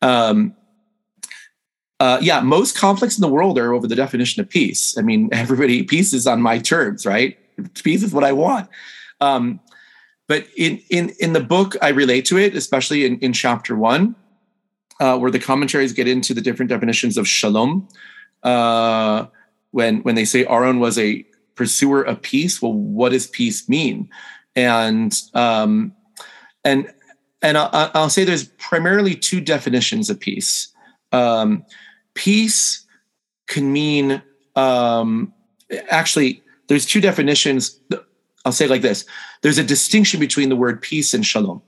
[0.00, 0.54] Um,
[2.00, 4.96] uh, yeah, most conflicts in the world are over the definition of peace.
[4.96, 7.36] I mean, everybody peace is on my terms, right?
[7.84, 8.70] Peace is what I want.
[9.20, 9.60] Um,
[10.26, 14.16] but in in in the book, I relate to it, especially in in chapter one
[15.00, 17.86] uh, where the commentaries get into the different definitions of shalom.
[18.42, 19.26] Uh,
[19.72, 21.26] when when they say Aaron was a
[21.58, 24.08] pursuer of peace, well, what does peace mean?
[24.54, 25.92] And um,
[26.64, 26.90] and
[27.42, 30.68] and I'll, I'll, say there's primarily two definitions of peace.
[31.12, 31.64] Um,
[32.14, 32.86] peace
[33.48, 34.22] can mean
[34.56, 35.32] um,
[35.90, 37.78] actually there's two definitions.
[38.44, 39.04] I'll say it like this:
[39.42, 41.60] there's a distinction between the word peace and shalom.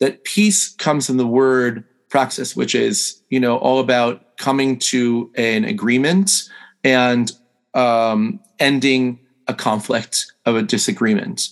[0.00, 5.30] That peace comes from the word praxis, which is you know all about coming to
[5.36, 6.48] an agreement
[6.84, 7.32] and
[7.74, 11.48] um, ending a conflict of a disagreement.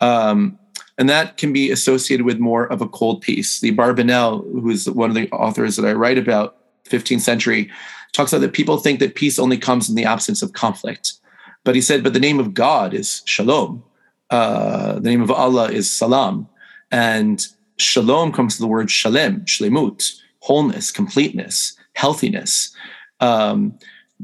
[0.00, 0.58] Um,
[0.98, 3.60] and that can be associated with more of a cold peace.
[3.60, 7.70] The Barbanel, who's one of the authors that I write about, 15th century,
[8.12, 11.14] talks about that people think that peace only comes in the absence of conflict.
[11.64, 13.82] But he said, but the name of God is shalom.
[14.28, 16.48] Uh, the name of Allah is salam.
[16.90, 17.46] And
[17.78, 22.74] shalom comes to the word shalem, shlemut, wholeness, completeness, healthiness.
[23.20, 23.78] Um,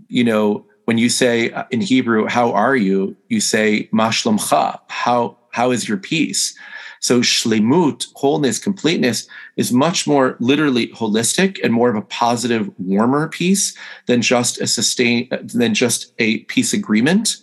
[0.09, 5.37] you know, when you say uh, in Hebrew, "How are you?" you say "Mashlomcha." How
[5.51, 6.57] how is your peace?
[7.01, 13.28] So shlemut, wholeness, completeness, is much more literally holistic and more of a positive, warmer
[13.28, 13.76] peace
[14.07, 17.37] than just a sustain than just a peace agreement.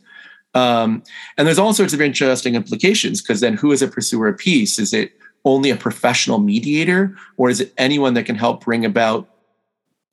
[0.56, 1.04] Um,
[1.38, 4.78] and there's all sorts of interesting implications because then who is a pursuer of peace?
[4.80, 5.14] Is it
[5.46, 9.30] only a professional mediator or is it anyone that can help bring about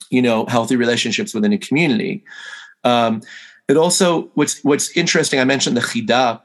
[0.09, 2.23] you know healthy relationships within a community
[2.83, 3.21] um,
[3.67, 6.41] but also what's what's interesting i mentioned the chida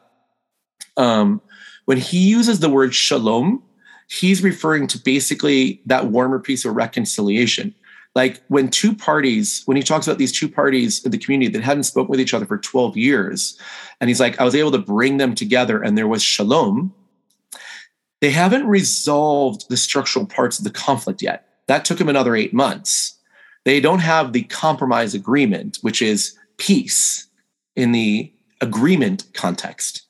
[0.97, 1.41] um,
[1.85, 3.63] when he uses the word shalom
[4.09, 7.75] he's referring to basically that warmer piece of reconciliation
[8.15, 11.63] like when two parties when he talks about these two parties in the community that
[11.63, 13.59] hadn't spoken with each other for 12 years
[14.01, 16.95] and he's like i was able to bring them together and there was shalom
[18.21, 21.49] they haven't resolved the structural parts of the conflict yet.
[21.69, 23.16] That took them another eight months.
[23.67, 27.27] They don't have the compromise agreement, which is peace
[27.75, 30.07] in the agreement context,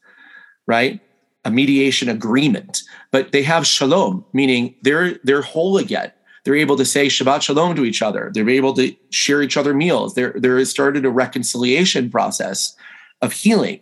[0.67, 1.01] right?
[1.47, 2.83] A mediation agreement.
[3.13, 6.13] But they have shalom, meaning they're they're whole again.
[6.45, 8.31] They're able to say Shabbat Shalom to each other.
[8.33, 10.15] They're able to share each other meals.
[10.15, 12.77] There, there has started a reconciliation process
[13.21, 13.81] of healing.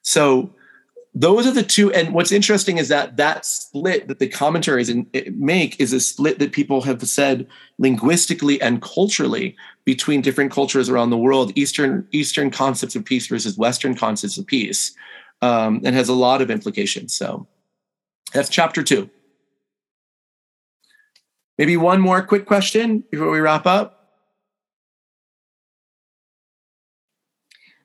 [0.00, 0.54] So
[1.14, 1.92] those are the two.
[1.92, 6.38] And what's interesting is that that split that the commentaries in, make is a split
[6.38, 7.46] that people have said
[7.78, 9.54] linguistically and culturally
[9.84, 11.52] between different cultures around the world.
[11.54, 14.94] Eastern Eastern concepts of peace versus Western concepts of peace,
[15.42, 17.12] um, and has a lot of implications.
[17.12, 17.46] So
[18.32, 19.10] that's chapter two.
[21.58, 24.01] Maybe one more quick question before we wrap up.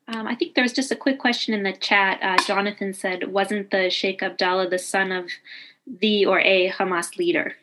[0.07, 2.19] Um, I think there was just a quick question in the chat.
[2.21, 5.29] Uh, Jonathan said, wasn't the Sheikh Abdallah the son of
[5.85, 7.55] the or a Hamas leader?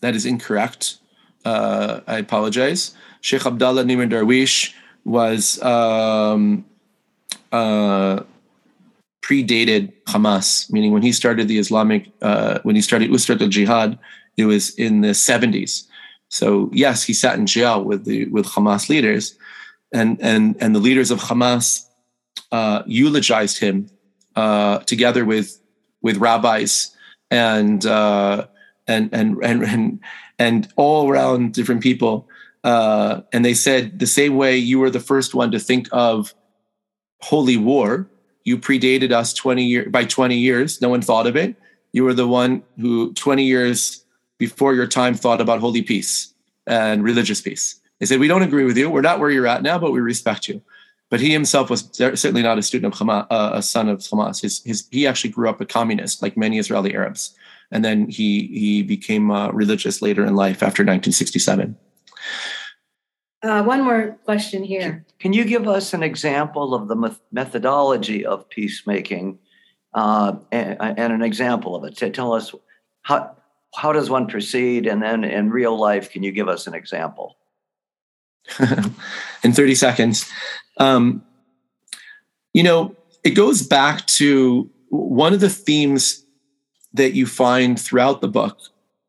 [0.00, 0.98] That is incorrect.
[1.44, 2.94] Uh, I apologize.
[3.20, 4.74] Sheikh Abdallah Nimr Darwish
[5.04, 6.64] was um,
[7.52, 8.20] uh,
[9.22, 13.98] predated Hamas, meaning when he started the Islamic, uh, when he started Usrat al Jihad,
[14.36, 15.86] it was in the 70s.
[16.30, 19.36] So yes, he sat in jail with the with Hamas leaders,
[19.92, 21.86] and and and the leaders of Hamas
[22.52, 23.88] uh, eulogized him
[24.36, 25.60] uh, together with
[26.02, 26.94] with rabbis
[27.30, 28.46] and, uh,
[28.86, 30.00] and and and and
[30.38, 32.28] and all around different people.
[32.64, 36.34] Uh, and they said the same way you were the first one to think of
[37.20, 38.08] holy war.
[38.44, 40.80] You predated us twenty year by twenty years.
[40.80, 41.56] No one thought of it.
[41.92, 44.04] You were the one who twenty years
[44.38, 46.32] before your time thought about holy peace
[46.66, 47.80] and religious peace.
[48.00, 48.90] They said, We don't agree with you.
[48.90, 50.62] We're not where you're at now, but we respect you.
[51.10, 54.42] But he himself was certainly not a student of Hamas, uh, a son of Hamas.
[54.42, 57.34] His, his, he actually grew up a communist, like many Israeli Arabs.
[57.70, 61.76] And then he, he became uh, religious later in life after 1967.
[63.42, 65.06] Uh, one more question here.
[65.18, 69.38] Can you give us an example of the methodology of peacemaking
[69.94, 71.96] uh, and, and, an example of it?
[71.98, 72.52] To tell us
[73.02, 73.36] how,
[73.74, 74.86] how does one proceed?
[74.86, 77.37] And then in real life, can you give us an example?
[79.44, 80.30] in 30 seconds.
[80.78, 81.22] Um,
[82.54, 86.24] you know, it goes back to one of the themes
[86.94, 88.58] that you find throughout the book,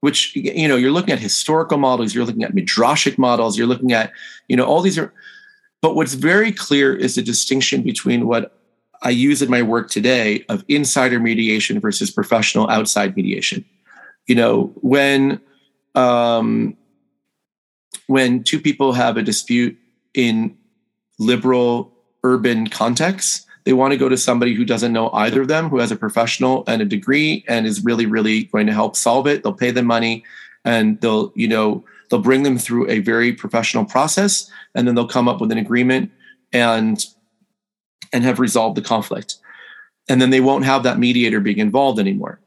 [0.01, 3.93] which, you know, you're looking at historical models, you're looking at midrashic models, you're looking
[3.93, 4.11] at,
[4.47, 5.13] you know, all these are,
[5.81, 8.55] but what's very clear is the distinction between what
[9.01, 13.63] I use in my work today of insider mediation versus professional outside mediation.
[14.27, 15.39] You know, when
[15.95, 16.75] um,
[18.09, 19.77] when two people have a dispute
[20.15, 20.57] in
[21.19, 21.93] liberal
[22.23, 25.77] urban contexts, they want to go to somebody who doesn't know either of them, who
[25.77, 29.43] has a professional and a degree and is really, really going to help solve it.
[29.43, 30.23] They'll pay them money
[30.65, 35.07] and they'll, you know, they'll bring them through a very professional process and then they'll
[35.07, 36.11] come up with an agreement
[36.51, 37.05] and
[38.11, 39.35] and have resolved the conflict.
[40.09, 42.39] And then they won't have that mediator being involved anymore.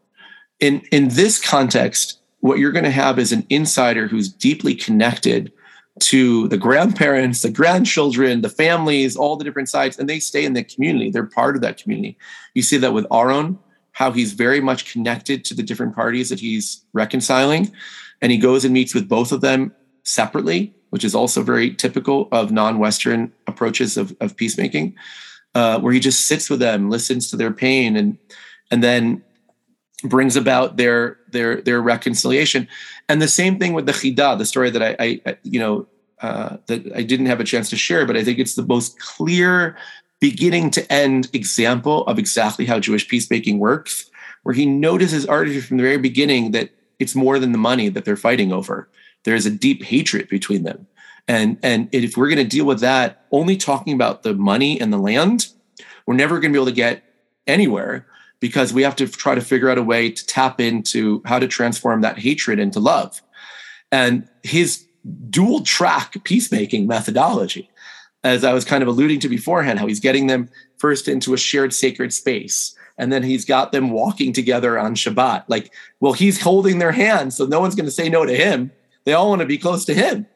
[0.59, 5.53] In in this context, what you're going to have is an insider who's deeply connected
[6.01, 10.53] to the grandparents, the grandchildren, the families, all the different sides, and they stay in
[10.53, 11.11] the community.
[11.11, 12.18] They're part of that community.
[12.55, 13.61] You see that with Aaron,
[13.93, 17.70] how he's very much connected to the different parties that he's reconciling.
[18.20, 19.72] And he goes and meets with both of them
[20.03, 24.97] separately, which is also very typical of non Western approaches of, of peacemaking,
[25.55, 28.18] uh, where he just sits with them, listens to their pain, and,
[28.72, 29.22] and then
[30.05, 32.68] brings about their their their reconciliation.
[33.09, 35.86] And the same thing with the chida the story that i, I you know
[36.20, 38.98] uh, that i didn't have a chance to share but i think it's the most
[38.98, 39.76] clear
[40.20, 44.09] beginning to end example of exactly how jewish peacemaking works
[44.42, 48.05] where he notices already from the very beginning that it's more than the money that
[48.05, 48.88] they're fighting over.
[49.24, 50.86] There's a deep hatred between them.
[51.28, 54.92] And and if we're going to deal with that only talking about the money and
[54.92, 55.48] the land
[56.05, 57.05] we're never going to be able to get
[57.46, 58.07] anywhere
[58.43, 61.47] because we have to try to figure out a way to tap into how to
[61.47, 63.22] transform that hatred into love.
[63.93, 64.84] And his
[65.30, 67.70] dual track peacemaking methodology,
[68.24, 71.38] as I was kind of alluding to beforehand, how he's getting them first into a
[71.38, 72.76] shared sacred space.
[72.99, 75.45] And then he's got them walking together on Shabbat.
[75.47, 78.72] Like, well, he's holding their hands, so no one's going to say no to him.
[79.05, 80.26] They all want to be close to him.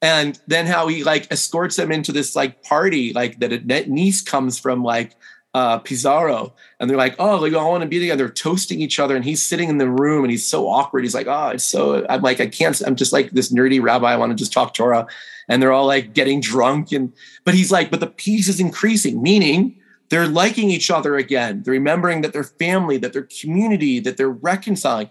[0.00, 4.22] And then how he like escorts them into this like party, like that a niece
[4.22, 5.14] comes from like
[5.54, 8.98] uh, Pesaro, and they're like, "Oh, like, I want to be together." They're toasting each
[8.98, 11.04] other, and he's sitting in the room, and he's so awkward.
[11.04, 12.80] He's like, "Oh, it's so." I'm like, I can't.
[12.82, 14.12] I'm just like this nerdy rabbi.
[14.12, 15.06] I want to just talk Torah,
[15.48, 17.12] and they're all like getting drunk, and
[17.44, 19.78] but he's like, but the peace is increasing, meaning
[20.08, 21.62] they're liking each other again.
[21.62, 25.10] They're remembering that they're family, that they're community, that they're reconciling.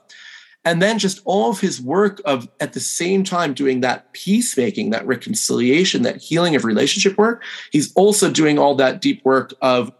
[0.63, 4.91] And then just all of his work of at the same time doing that peacemaking,
[4.91, 7.43] that reconciliation, that healing of relationship work.
[7.71, 9.91] He's also doing all that deep work of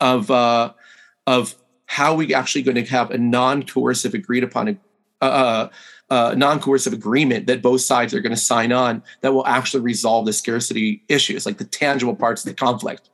[0.00, 0.72] of uh,
[1.26, 1.54] of
[1.86, 4.78] how we actually going to have a non-coercive agreed upon
[5.20, 5.68] uh, uh,
[6.10, 10.26] uh, non-coercive agreement that both sides are going to sign on that will actually resolve
[10.26, 13.10] the scarcity issues, like the tangible parts of the conflict.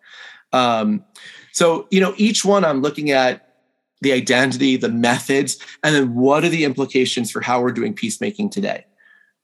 [0.53, 1.05] Um,
[1.53, 3.55] so, you know, each one I'm looking at
[4.01, 8.51] the identity, the methods, and then what are the implications for how we're doing peacemaking
[8.51, 8.87] today?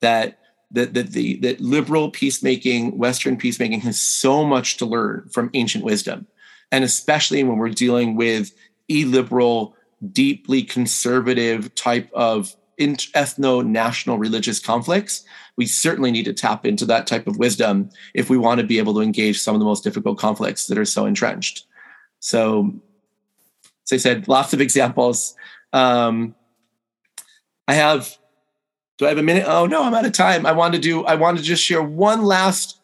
[0.01, 0.39] That
[0.71, 5.85] that that the that liberal peacemaking, Western peacemaking has so much to learn from ancient
[5.85, 6.27] wisdom,
[6.75, 8.53] and especially when we're dealing with
[8.89, 9.77] illiberal,
[10.11, 17.07] deeply conservative type of ethno national religious conflicts, we certainly need to tap into that
[17.07, 19.85] type of wisdom if we want to be able to engage some of the most
[19.85, 21.65] difficult conflicts that are so entrenched.
[22.19, 22.75] So,
[23.85, 25.37] as I said, lots of examples.
[25.73, 26.35] Um,
[27.69, 28.19] I have.
[28.99, 29.45] Do I have a minute?
[29.47, 30.45] Oh no, I'm out of time.
[30.45, 31.05] I want to do.
[31.05, 32.81] I want to just share one last.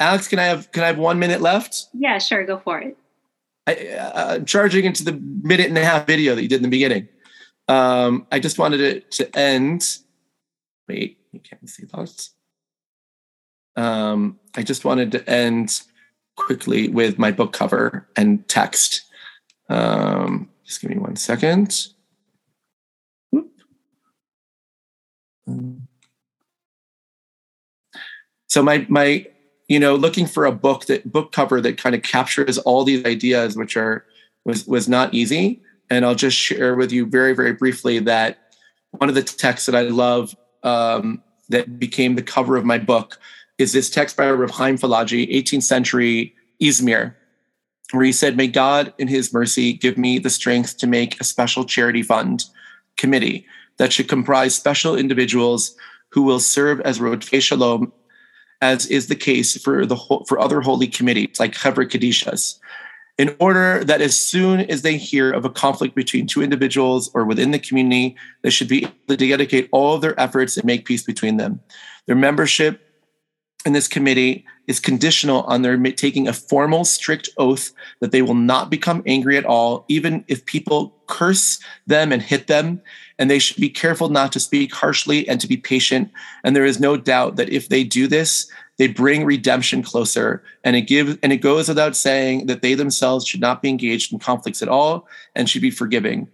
[0.00, 1.86] Alex, can I have can I have one minute left?
[1.92, 2.44] Yeah, sure.
[2.44, 2.96] Go for it.
[3.66, 6.62] I, uh, I'm charging into the minute and a half video that you did in
[6.62, 7.08] the beginning.
[7.66, 9.98] Um, I just wanted it to end.
[10.88, 12.30] Wait, you can't see those.
[13.76, 15.82] Um, I just wanted to end
[16.36, 19.02] quickly with my book cover and text.
[19.68, 21.88] Um, just give me one second.
[28.46, 29.26] So my my
[29.68, 33.04] you know looking for a book that book cover that kind of captures all these
[33.04, 34.04] ideas which are
[34.48, 35.60] was was not easy.
[35.90, 38.38] And I'll just share with you very, very briefly that
[38.90, 43.18] one of the texts that I love um, that became the cover of my book
[43.58, 47.14] is this text by Reb Chaim Palagi, 18th century Izmir,
[47.92, 51.24] where he said, May God in his mercy give me the strength to make a
[51.24, 52.44] special charity fund
[52.96, 53.46] committee
[53.78, 55.76] that should comprise special individuals
[56.10, 57.92] who will serve as Rodfei Shalom,
[58.60, 59.96] as is the case for the
[60.26, 62.58] for other holy committees like Chevra Kadishas,
[63.18, 67.24] in order that as soon as they hear of a conflict between two individuals or
[67.24, 70.84] within the community, they should be able to dedicate all of their efforts and make
[70.84, 71.60] peace between them.
[72.06, 72.87] Their membership
[73.66, 78.34] in this committee is conditional on their taking a formal, strict oath that they will
[78.34, 82.80] not become angry at all, even if people curse them and hit them.
[83.18, 86.10] And they should be careful not to speak harshly and to be patient.
[86.44, 90.42] And there is no doubt that if they do this, they bring redemption closer.
[90.62, 94.12] And it gives and it goes without saying that they themselves should not be engaged
[94.12, 96.28] in conflicts at all and should be forgiving.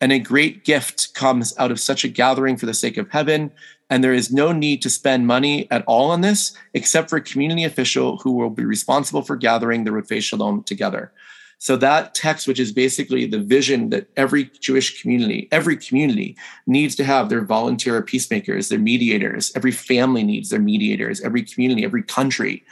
[0.00, 3.50] And a great gift comes out of such a gathering for the sake of heaven.
[3.88, 7.22] And there is no need to spend money at all on this, except for a
[7.22, 11.12] community official who will be responsible for gathering the Rodfei Shalom together.
[11.58, 16.94] So that text, which is basically the vision that every Jewish community, every community needs
[16.96, 19.52] to have their volunteer peacemakers, their mediators.
[19.54, 21.20] Every family needs their mediators.
[21.22, 22.64] Every community, every country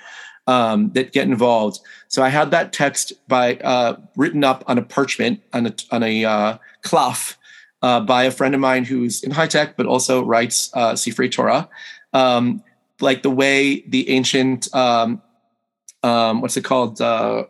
[0.47, 1.81] um, that get involved.
[2.09, 6.03] So I had that text by uh, written up on a parchment on a on
[6.03, 7.37] a uh, cloth
[7.85, 11.31] uh, by a friend of mine who's in high tech but also writes uh, Sifrei
[11.31, 11.69] Torah,
[12.15, 12.65] um,
[13.01, 15.21] like the way the ancient um,
[16.03, 17.01] um, what's it called?
[17.01, 17.45] Uh,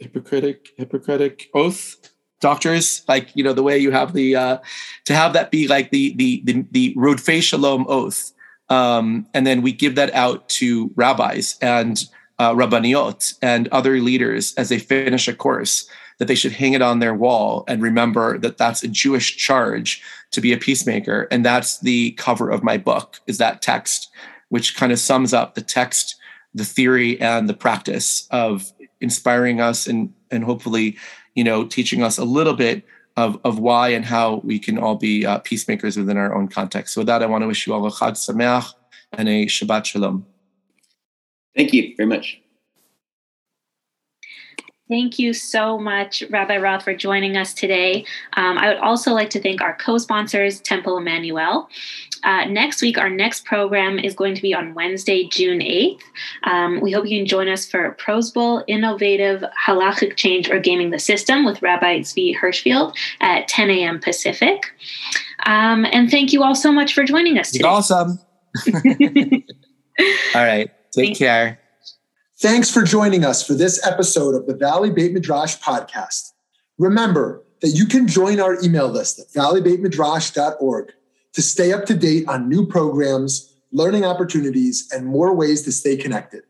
[0.00, 1.96] Hippocratic Hippocratic oath?
[2.40, 4.58] doctors like you know the way you have the uh
[5.04, 8.30] to have that be like the the the, the rodfei shalom oath
[8.68, 12.04] um and then we give that out to rabbis and
[12.38, 16.82] uh, rabbaniot and other leaders as they finish a course that they should hang it
[16.82, 21.44] on their wall and remember that that's a jewish charge to be a peacemaker and
[21.44, 24.10] that's the cover of my book is that text
[24.48, 26.16] which kind of sums up the text
[26.54, 30.96] the theory and the practice of inspiring us and and hopefully
[31.34, 32.84] you know teaching us a little bit
[33.18, 36.94] of of why and how we can all be uh, peacemakers within our own context.
[36.94, 38.72] So with that, I want to wish you all a Chag Sameach
[39.12, 40.24] and a Shabbat Shalom.
[41.56, 42.40] Thank you very much.
[44.88, 48.06] Thank you so much, Rabbi Roth, for joining us today.
[48.34, 51.68] Um, I would also like to thank our co sponsors, Temple Emmanuel.
[52.24, 56.00] Uh, next week, our next program is going to be on Wednesday, June 8th.
[56.44, 60.98] Um, we hope you can join us for Prozbul Innovative Halachic Change or Gaming the
[60.98, 64.00] System with Rabbi Zvi Hirschfield at 10 a.m.
[64.00, 64.72] Pacific.
[65.46, 67.68] Um, and thank you all so much for joining us today.
[67.68, 68.18] Awesome.
[70.34, 70.70] all right.
[70.92, 71.60] Take care.
[72.40, 76.34] Thanks for joining us for this episode of the Valley Beit Midrash podcast.
[76.78, 80.92] Remember that you can join our email list at valleybeitmidrash.org
[81.32, 85.96] to stay up to date on new programs, learning opportunities, and more ways to stay
[85.96, 86.44] connected.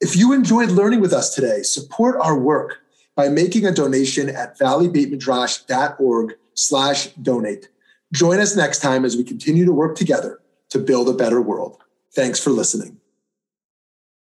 [0.00, 2.78] If you enjoyed learning with us today, support our work
[3.16, 7.68] by making a donation at valleybeitmidrash.org slash donate.
[8.12, 10.38] Join us next time as we continue to work together
[10.68, 11.78] to build a better world.
[12.14, 13.00] Thanks for listening.